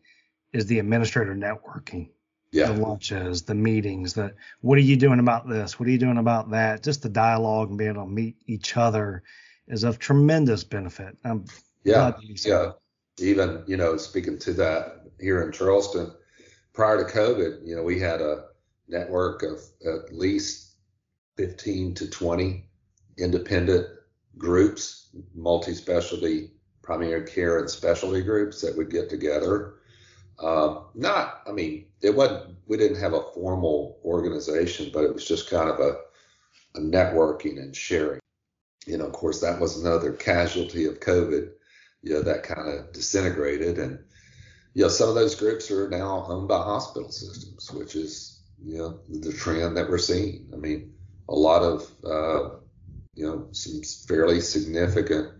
is 0.52 0.66
the 0.66 0.78
administrator 0.78 1.34
networking. 1.34 2.10
Yeah. 2.52 2.72
The 2.72 2.80
lunches, 2.80 3.42
the 3.42 3.54
meetings, 3.54 4.14
the 4.14 4.34
what 4.60 4.78
are 4.78 4.82
you 4.82 4.96
doing 4.96 5.18
about 5.18 5.48
this? 5.48 5.78
What 5.78 5.88
are 5.88 5.92
you 5.92 5.98
doing 5.98 6.18
about 6.18 6.50
that? 6.50 6.82
Just 6.82 7.02
the 7.02 7.08
dialogue 7.08 7.68
and 7.68 7.78
being 7.78 7.90
able 7.90 8.04
to 8.04 8.10
meet 8.10 8.36
each 8.46 8.76
other 8.76 9.22
is 9.68 9.84
of 9.84 9.98
tremendous 9.98 10.64
benefit. 10.64 11.18
I'm 11.24 11.44
yeah, 11.84 12.12
yeah. 12.44 12.72
Even 13.18 13.62
you 13.66 13.76
know, 13.76 13.96
speaking 13.96 14.38
to 14.40 14.52
that 14.54 15.02
here 15.20 15.42
in 15.42 15.52
Charleston, 15.52 16.12
prior 16.72 17.04
to 17.04 17.12
COVID, 17.12 17.66
you 17.66 17.76
know, 17.76 17.82
we 17.82 17.98
had 17.98 18.20
a 18.20 18.46
network 18.88 19.42
of 19.42 19.60
at 19.84 20.14
least 20.14 20.76
15 21.36 21.94
to 21.94 22.08
20 22.08 22.68
independent 23.18 23.86
groups, 24.38 25.08
multi-specialty 25.34 26.50
primary 26.82 27.26
care 27.26 27.58
and 27.58 27.68
specialty 27.68 28.22
groups 28.22 28.60
that 28.60 28.76
would 28.76 28.90
get 28.90 29.10
together. 29.10 29.74
Um, 30.38 30.84
not, 30.94 31.42
I 31.46 31.52
mean, 31.52 31.86
it 32.00 32.14
wasn't. 32.14 32.56
We 32.66 32.76
didn't 32.76 33.00
have 33.00 33.12
a 33.12 33.24
formal 33.34 33.98
organization, 34.04 34.90
but 34.92 35.04
it 35.04 35.12
was 35.12 35.26
just 35.26 35.50
kind 35.50 35.68
of 35.68 35.80
a, 35.80 35.96
a 36.76 36.80
networking 36.80 37.58
and 37.58 37.74
sharing. 37.74 38.20
You 38.86 38.98
know, 38.98 39.06
of 39.06 39.12
course, 39.12 39.40
that 39.40 39.58
was 39.58 39.80
another 39.80 40.12
casualty 40.12 40.86
of 40.86 41.00
COVID. 41.00 41.50
You 42.02 42.12
know, 42.12 42.22
that 42.22 42.44
kind 42.44 42.68
of 42.68 42.92
disintegrated, 42.92 43.78
and 43.78 43.98
you 44.74 44.82
know, 44.82 44.88
some 44.88 45.08
of 45.08 45.14
those 45.14 45.34
groups 45.34 45.70
are 45.70 45.88
now 45.88 46.24
owned 46.28 46.48
by 46.48 46.58
hospital 46.58 47.10
systems, 47.10 47.72
which 47.72 47.96
is 47.96 48.42
you 48.64 48.78
know 48.78 49.00
the 49.08 49.32
trend 49.32 49.76
that 49.76 49.88
we're 49.88 49.98
seeing. 49.98 50.50
I 50.52 50.56
mean, 50.56 50.94
a 51.28 51.34
lot 51.34 51.62
of 51.62 51.90
uh, 52.04 52.56
you 53.16 53.26
know, 53.26 53.48
some 53.50 53.80
fairly 54.06 54.40
significant 54.40 55.32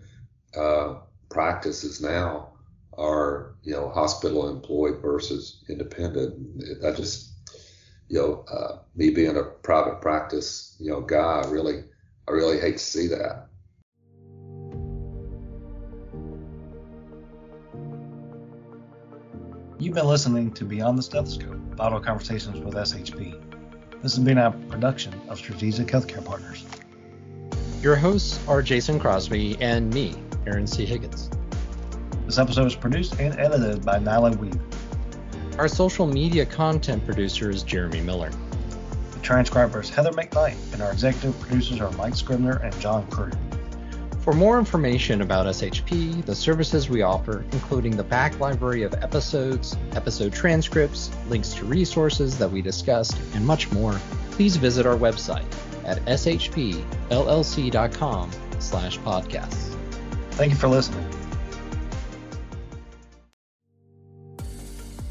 uh, 0.56 0.96
practices 1.28 2.00
now 2.00 2.54
are, 2.96 3.54
you 3.62 3.72
know, 3.72 3.90
hospital 3.90 4.48
employed 4.48 5.02
versus 5.02 5.62
independent. 5.68 6.64
I 6.84 6.92
just, 6.92 7.32
you 8.08 8.18
know, 8.18 8.44
uh, 8.50 8.78
me 8.94 9.10
being 9.10 9.36
a 9.36 9.42
private 9.42 10.00
practice, 10.00 10.74
you 10.80 10.90
know, 10.90 11.02
guy, 11.02 11.42
I 11.44 11.50
really, 11.50 11.84
I 12.26 12.32
really 12.32 12.58
hate 12.58 12.78
to 12.78 12.84
see 12.84 13.08
that. 13.08 13.48
You've 19.78 19.94
been 19.94 20.06
listening 20.06 20.52
to 20.52 20.64
Beyond 20.64 20.98
the 20.98 21.02
Stethoscope, 21.02 21.58
Vital 21.76 22.00
Conversations 22.00 22.58
with 22.60 22.74
SHP. 22.74 23.38
This 24.02 24.16
has 24.16 24.24
been 24.24 24.38
a 24.38 24.50
production 24.70 25.12
of 25.28 25.36
Strategic 25.36 25.88
Healthcare 25.88 26.24
Partners. 26.24 26.64
Your 27.82 27.94
hosts 27.94 28.40
are 28.48 28.62
Jason 28.62 28.98
Crosby 28.98 29.56
and 29.60 29.92
me, 29.92 30.14
Aaron 30.46 30.66
C. 30.66 30.86
Higgins. 30.86 31.28
This 32.24 32.38
episode 32.38 32.64
was 32.64 32.74
produced 32.74 33.20
and 33.20 33.38
edited 33.38 33.84
by 33.84 33.98
Nyla 33.98 34.34
Weave. 34.36 34.58
Our 35.58 35.68
social 35.68 36.06
media 36.06 36.46
content 36.46 37.04
producer 37.04 37.50
is 37.50 37.62
Jeremy 37.62 38.00
Miller. 38.00 38.30
The 39.12 39.18
transcriber 39.20 39.80
is 39.80 39.90
Heather 39.90 40.10
McKnight, 40.10 40.56
and 40.72 40.82
our 40.82 40.90
executive 40.90 41.38
producers 41.38 41.80
are 41.82 41.90
Mike 41.92 42.16
Scribner 42.16 42.56
and 42.56 42.76
John 42.80 43.06
Crew. 43.08 43.30
For 44.20 44.32
more 44.32 44.58
information 44.58 45.20
about 45.20 45.46
SHP, 45.46 46.24
the 46.24 46.34
services 46.34 46.88
we 46.88 47.02
offer, 47.02 47.44
including 47.52 47.94
the 47.94 48.04
back 48.04 48.40
library 48.40 48.84
of 48.84 48.94
episodes, 48.94 49.76
episode 49.92 50.32
transcripts, 50.32 51.10
links 51.28 51.52
to 51.54 51.66
resources 51.66 52.38
that 52.38 52.50
we 52.50 52.62
discussed, 52.62 53.18
and 53.34 53.46
much 53.46 53.70
more, 53.70 54.00
please 54.30 54.56
visit 54.56 54.86
our 54.86 54.96
website 54.96 55.44
at 55.87 56.05
shpllc.com 56.05 56.81
slash 58.59 58.99
podcasts. 58.99 59.75
Thank 60.33 60.53
you 60.53 60.59
for 60.59 60.68
listening. 60.68 61.09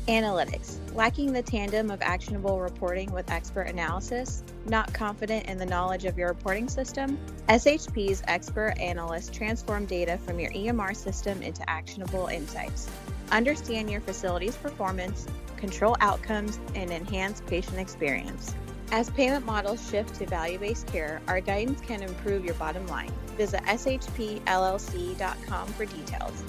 Analytics. 0.07 0.77
Lacking 0.93 1.33
the 1.33 1.41
tandem 1.41 1.89
of 1.89 2.01
actionable 2.03 2.61
reporting 2.61 3.11
with 3.11 3.31
expert 3.31 3.63
analysis? 3.63 4.43
Not 4.67 4.93
confident 4.93 5.47
in 5.47 5.57
the 5.57 5.65
knowledge 5.65 6.05
of 6.05 6.17
your 6.17 6.27
reporting 6.27 6.69
system? 6.69 7.17
SHP's 7.49 8.21
expert 8.27 8.75
analysts 8.79 9.35
transform 9.35 9.87
data 9.87 10.19
from 10.19 10.39
your 10.39 10.51
EMR 10.51 10.95
system 10.95 11.41
into 11.41 11.67
actionable 11.67 12.27
insights. 12.27 12.87
Understand 13.31 13.89
your 13.89 13.99
facility's 13.99 14.55
performance, 14.55 15.25
control 15.57 15.97
outcomes, 16.01 16.59
and 16.75 16.91
enhance 16.91 17.41
patient 17.47 17.79
experience. 17.79 18.53
As 18.91 19.09
payment 19.09 19.45
models 19.45 19.89
shift 19.89 20.15
to 20.15 20.25
value 20.25 20.59
based 20.59 20.87
care, 20.87 21.21
our 21.27 21.41
guidance 21.41 21.81
can 21.81 22.03
improve 22.03 22.45
your 22.45 22.53
bottom 22.55 22.85
line. 22.87 23.11
Visit 23.37 23.61
shpllc.com 23.63 25.67
for 25.69 25.85
details. 25.85 26.43